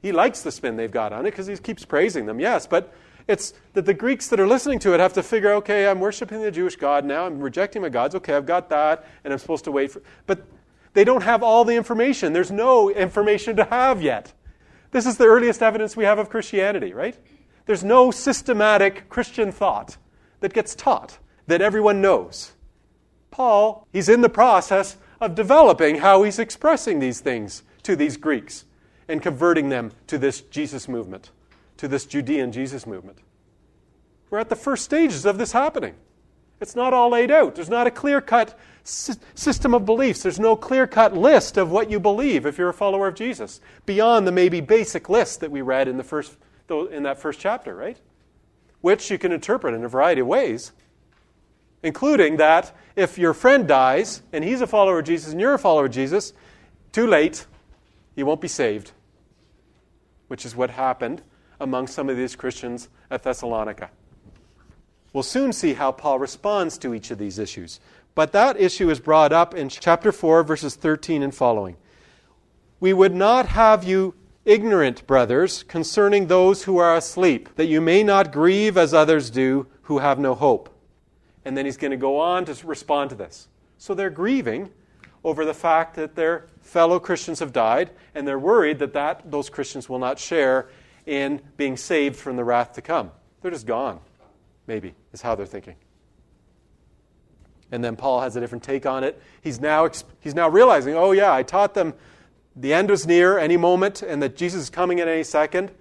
He 0.00 0.12
likes 0.12 0.42
the 0.42 0.50
spin 0.50 0.76
they've 0.76 0.90
got 0.90 1.12
on 1.12 1.26
it 1.26 1.30
because 1.30 1.46
he 1.46 1.56
keeps 1.56 1.84
praising 1.84 2.26
them, 2.26 2.40
yes, 2.40 2.66
but 2.66 2.92
it's 3.28 3.54
that 3.74 3.86
the 3.86 3.94
Greeks 3.94 4.28
that 4.28 4.40
are 4.40 4.46
listening 4.46 4.78
to 4.80 4.94
it 4.94 5.00
have 5.00 5.12
to 5.12 5.22
figure, 5.22 5.52
okay, 5.54 5.86
I'm 5.86 6.00
worshiping 6.00 6.42
the 6.42 6.50
Jewish 6.50 6.76
God 6.76 7.04
now, 7.04 7.26
I'm 7.26 7.40
rejecting 7.40 7.82
my 7.82 7.88
gods, 7.88 8.14
okay, 8.16 8.34
I've 8.34 8.46
got 8.46 8.68
that, 8.70 9.06
and 9.24 9.32
I'm 9.32 9.38
supposed 9.38 9.64
to 9.64 9.70
wait 9.70 9.92
for. 9.92 10.02
But 10.26 10.44
they 10.92 11.04
don't 11.04 11.22
have 11.22 11.42
all 11.42 11.64
the 11.64 11.74
information. 11.74 12.32
There's 12.32 12.50
no 12.50 12.90
information 12.90 13.56
to 13.56 13.64
have 13.64 14.02
yet. 14.02 14.32
This 14.90 15.06
is 15.06 15.16
the 15.16 15.24
earliest 15.24 15.62
evidence 15.62 15.96
we 15.96 16.04
have 16.04 16.18
of 16.18 16.28
Christianity, 16.28 16.92
right? 16.92 17.16
There's 17.66 17.84
no 17.84 18.10
systematic 18.10 19.08
Christian 19.08 19.52
thought 19.52 19.96
that 20.40 20.52
gets 20.52 20.74
taught 20.74 21.18
that 21.46 21.62
everyone 21.62 22.02
knows. 22.02 22.52
Paul, 23.30 23.86
he's 23.92 24.08
in 24.08 24.20
the 24.20 24.28
process 24.28 24.96
of 25.22 25.36
developing 25.36 25.96
how 25.96 26.24
he's 26.24 26.40
expressing 26.40 26.98
these 26.98 27.20
things 27.20 27.62
to 27.84 27.94
these 27.94 28.16
Greeks 28.16 28.64
and 29.06 29.22
converting 29.22 29.68
them 29.68 29.92
to 30.08 30.18
this 30.18 30.40
Jesus 30.40 30.88
movement, 30.88 31.30
to 31.76 31.86
this 31.86 32.04
Judean 32.06 32.50
Jesus 32.50 32.86
movement. 32.88 33.18
We're 34.30 34.40
at 34.40 34.48
the 34.48 34.56
first 34.56 34.84
stages 34.84 35.24
of 35.24 35.38
this 35.38 35.52
happening. 35.52 35.94
It's 36.60 36.74
not 36.74 36.92
all 36.92 37.10
laid 37.10 37.30
out. 37.30 37.54
There's 37.54 37.70
not 37.70 37.86
a 37.86 37.90
clear 37.90 38.20
cut 38.20 38.58
system 38.82 39.74
of 39.74 39.86
beliefs. 39.86 40.22
There's 40.22 40.40
no 40.40 40.56
clear 40.56 40.88
cut 40.88 41.16
list 41.16 41.56
of 41.56 41.70
what 41.70 41.88
you 41.88 42.00
believe 42.00 42.44
if 42.44 42.58
you're 42.58 42.70
a 42.70 42.74
follower 42.74 43.06
of 43.06 43.14
Jesus, 43.14 43.60
beyond 43.86 44.26
the 44.26 44.32
maybe 44.32 44.60
basic 44.60 45.08
list 45.08 45.38
that 45.40 45.52
we 45.52 45.60
read 45.60 45.86
in, 45.86 45.98
the 45.98 46.04
first, 46.04 46.36
in 46.68 47.04
that 47.04 47.20
first 47.20 47.38
chapter, 47.38 47.76
right? 47.76 47.98
Which 48.80 49.08
you 49.08 49.18
can 49.18 49.30
interpret 49.30 49.74
in 49.74 49.84
a 49.84 49.88
variety 49.88 50.20
of 50.20 50.26
ways 50.26 50.72
including 51.82 52.36
that 52.36 52.74
if 52.96 53.18
your 53.18 53.34
friend 53.34 53.66
dies 53.66 54.22
and 54.32 54.44
he's 54.44 54.60
a 54.60 54.66
follower 54.66 54.98
of 54.98 55.04
Jesus 55.04 55.32
and 55.32 55.40
you're 55.40 55.54
a 55.54 55.58
follower 55.58 55.86
of 55.86 55.92
Jesus, 55.92 56.32
too 56.92 57.06
late, 57.06 57.46
he 58.14 58.22
won't 58.22 58.40
be 58.40 58.48
saved, 58.48 58.92
which 60.28 60.44
is 60.44 60.54
what 60.54 60.70
happened 60.70 61.22
among 61.60 61.86
some 61.86 62.08
of 62.08 62.16
these 62.16 62.36
Christians 62.36 62.88
at 63.10 63.22
Thessalonica. 63.22 63.90
We'll 65.12 65.22
soon 65.22 65.52
see 65.52 65.74
how 65.74 65.92
Paul 65.92 66.18
responds 66.18 66.78
to 66.78 66.94
each 66.94 67.10
of 67.10 67.18
these 67.18 67.38
issues. 67.38 67.80
But 68.14 68.32
that 68.32 68.60
issue 68.60 68.90
is 68.90 69.00
brought 69.00 69.32
up 69.32 69.54
in 69.54 69.68
chapter 69.68 70.12
4, 70.12 70.42
verses 70.42 70.74
13 70.74 71.22
and 71.22 71.34
following. 71.34 71.76
We 72.80 72.92
would 72.92 73.14
not 73.14 73.46
have 73.46 73.84
you 73.84 74.14
ignorant, 74.44 75.06
brothers, 75.06 75.62
concerning 75.62 76.26
those 76.26 76.64
who 76.64 76.78
are 76.78 76.96
asleep, 76.96 77.48
that 77.56 77.66
you 77.66 77.80
may 77.80 78.02
not 78.02 78.32
grieve 78.32 78.76
as 78.76 78.92
others 78.92 79.30
do 79.30 79.66
who 79.82 79.98
have 79.98 80.18
no 80.18 80.34
hope. 80.34 80.68
And 81.44 81.56
then 81.56 81.64
he's 81.64 81.76
going 81.76 81.90
to 81.90 81.96
go 81.96 82.18
on 82.18 82.44
to 82.44 82.66
respond 82.66 83.10
to 83.10 83.16
this. 83.16 83.48
So 83.78 83.94
they're 83.94 84.10
grieving 84.10 84.70
over 85.24 85.44
the 85.44 85.54
fact 85.54 85.94
that 85.96 86.14
their 86.14 86.48
fellow 86.60 86.98
Christians 86.98 87.40
have 87.40 87.52
died, 87.52 87.90
and 88.14 88.26
they're 88.26 88.38
worried 88.38 88.78
that, 88.80 88.92
that 88.92 89.30
those 89.30 89.48
Christians 89.48 89.88
will 89.88 89.98
not 89.98 90.18
share 90.18 90.68
in 91.06 91.40
being 91.56 91.76
saved 91.76 92.16
from 92.16 92.36
the 92.36 92.44
wrath 92.44 92.72
to 92.74 92.82
come. 92.82 93.10
They're 93.40 93.50
just 93.50 93.66
gone, 93.66 94.00
maybe, 94.66 94.94
is 95.12 95.22
how 95.22 95.34
they're 95.34 95.46
thinking. 95.46 95.76
And 97.72 97.82
then 97.82 97.96
Paul 97.96 98.20
has 98.20 98.36
a 98.36 98.40
different 98.40 98.62
take 98.62 98.84
on 98.84 99.02
it. 99.02 99.20
He's 99.40 99.60
now, 99.60 99.88
he's 100.20 100.34
now 100.34 100.48
realizing, 100.48 100.94
oh, 100.94 101.12
yeah, 101.12 101.32
I 101.32 101.42
taught 101.42 101.74
them 101.74 101.94
the 102.54 102.74
end 102.74 102.90
was 102.90 103.06
near 103.06 103.38
any 103.38 103.56
moment 103.56 104.02
and 104.02 104.22
that 104.22 104.36
Jesus 104.36 104.62
is 104.62 104.70
coming 104.70 105.00
at 105.00 105.08
any 105.08 105.24
second. 105.24 105.72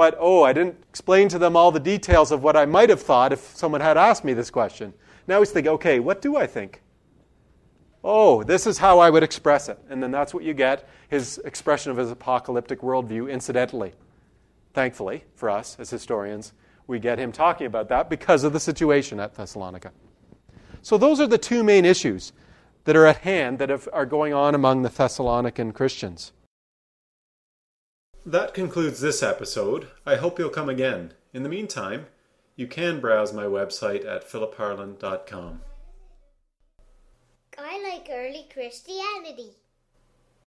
But, 0.00 0.16
oh, 0.18 0.44
I 0.44 0.54
didn't 0.54 0.82
explain 0.88 1.28
to 1.28 1.38
them 1.38 1.56
all 1.56 1.70
the 1.70 1.78
details 1.78 2.32
of 2.32 2.42
what 2.42 2.56
I 2.56 2.64
might 2.64 2.88
have 2.88 3.02
thought 3.02 3.34
if 3.34 3.40
someone 3.54 3.82
had 3.82 3.98
asked 3.98 4.24
me 4.24 4.32
this 4.32 4.48
question. 4.48 4.94
Now 5.26 5.40
he's 5.40 5.50
thinking, 5.50 5.72
okay, 5.72 6.00
what 6.00 6.22
do 6.22 6.38
I 6.38 6.46
think? 6.46 6.80
Oh, 8.02 8.42
this 8.42 8.66
is 8.66 8.78
how 8.78 8.98
I 8.98 9.10
would 9.10 9.22
express 9.22 9.68
it. 9.68 9.78
And 9.90 10.02
then 10.02 10.10
that's 10.10 10.32
what 10.32 10.42
you 10.42 10.54
get 10.54 10.88
his 11.10 11.36
expression 11.44 11.92
of 11.92 11.98
his 11.98 12.10
apocalyptic 12.10 12.80
worldview, 12.80 13.30
incidentally. 13.30 13.92
Thankfully, 14.72 15.24
for 15.34 15.50
us 15.50 15.76
as 15.78 15.90
historians, 15.90 16.54
we 16.86 16.98
get 16.98 17.18
him 17.18 17.30
talking 17.30 17.66
about 17.66 17.90
that 17.90 18.08
because 18.08 18.42
of 18.42 18.54
the 18.54 18.60
situation 18.60 19.20
at 19.20 19.34
Thessalonica. 19.34 19.92
So, 20.80 20.96
those 20.96 21.20
are 21.20 21.26
the 21.26 21.36
two 21.36 21.62
main 21.62 21.84
issues 21.84 22.32
that 22.84 22.96
are 22.96 23.04
at 23.04 23.18
hand 23.18 23.58
that 23.58 23.86
are 23.92 24.06
going 24.06 24.32
on 24.32 24.54
among 24.54 24.80
the 24.80 24.88
Thessalonican 24.88 25.74
Christians. 25.74 26.32
That 28.26 28.52
concludes 28.52 29.00
this 29.00 29.22
episode. 29.22 29.88
I 30.04 30.16
hope 30.16 30.38
you'll 30.38 30.50
come 30.50 30.68
again. 30.68 31.14
In 31.32 31.42
the 31.42 31.48
meantime, 31.48 32.06
you 32.54 32.66
can 32.66 33.00
browse 33.00 33.32
my 33.32 33.44
website 33.44 34.06
at 34.06 34.28
philipharland.com. 34.30 35.62
I 37.56 37.82
like 37.82 38.08
early 38.10 38.46
Christianity. 38.52 39.52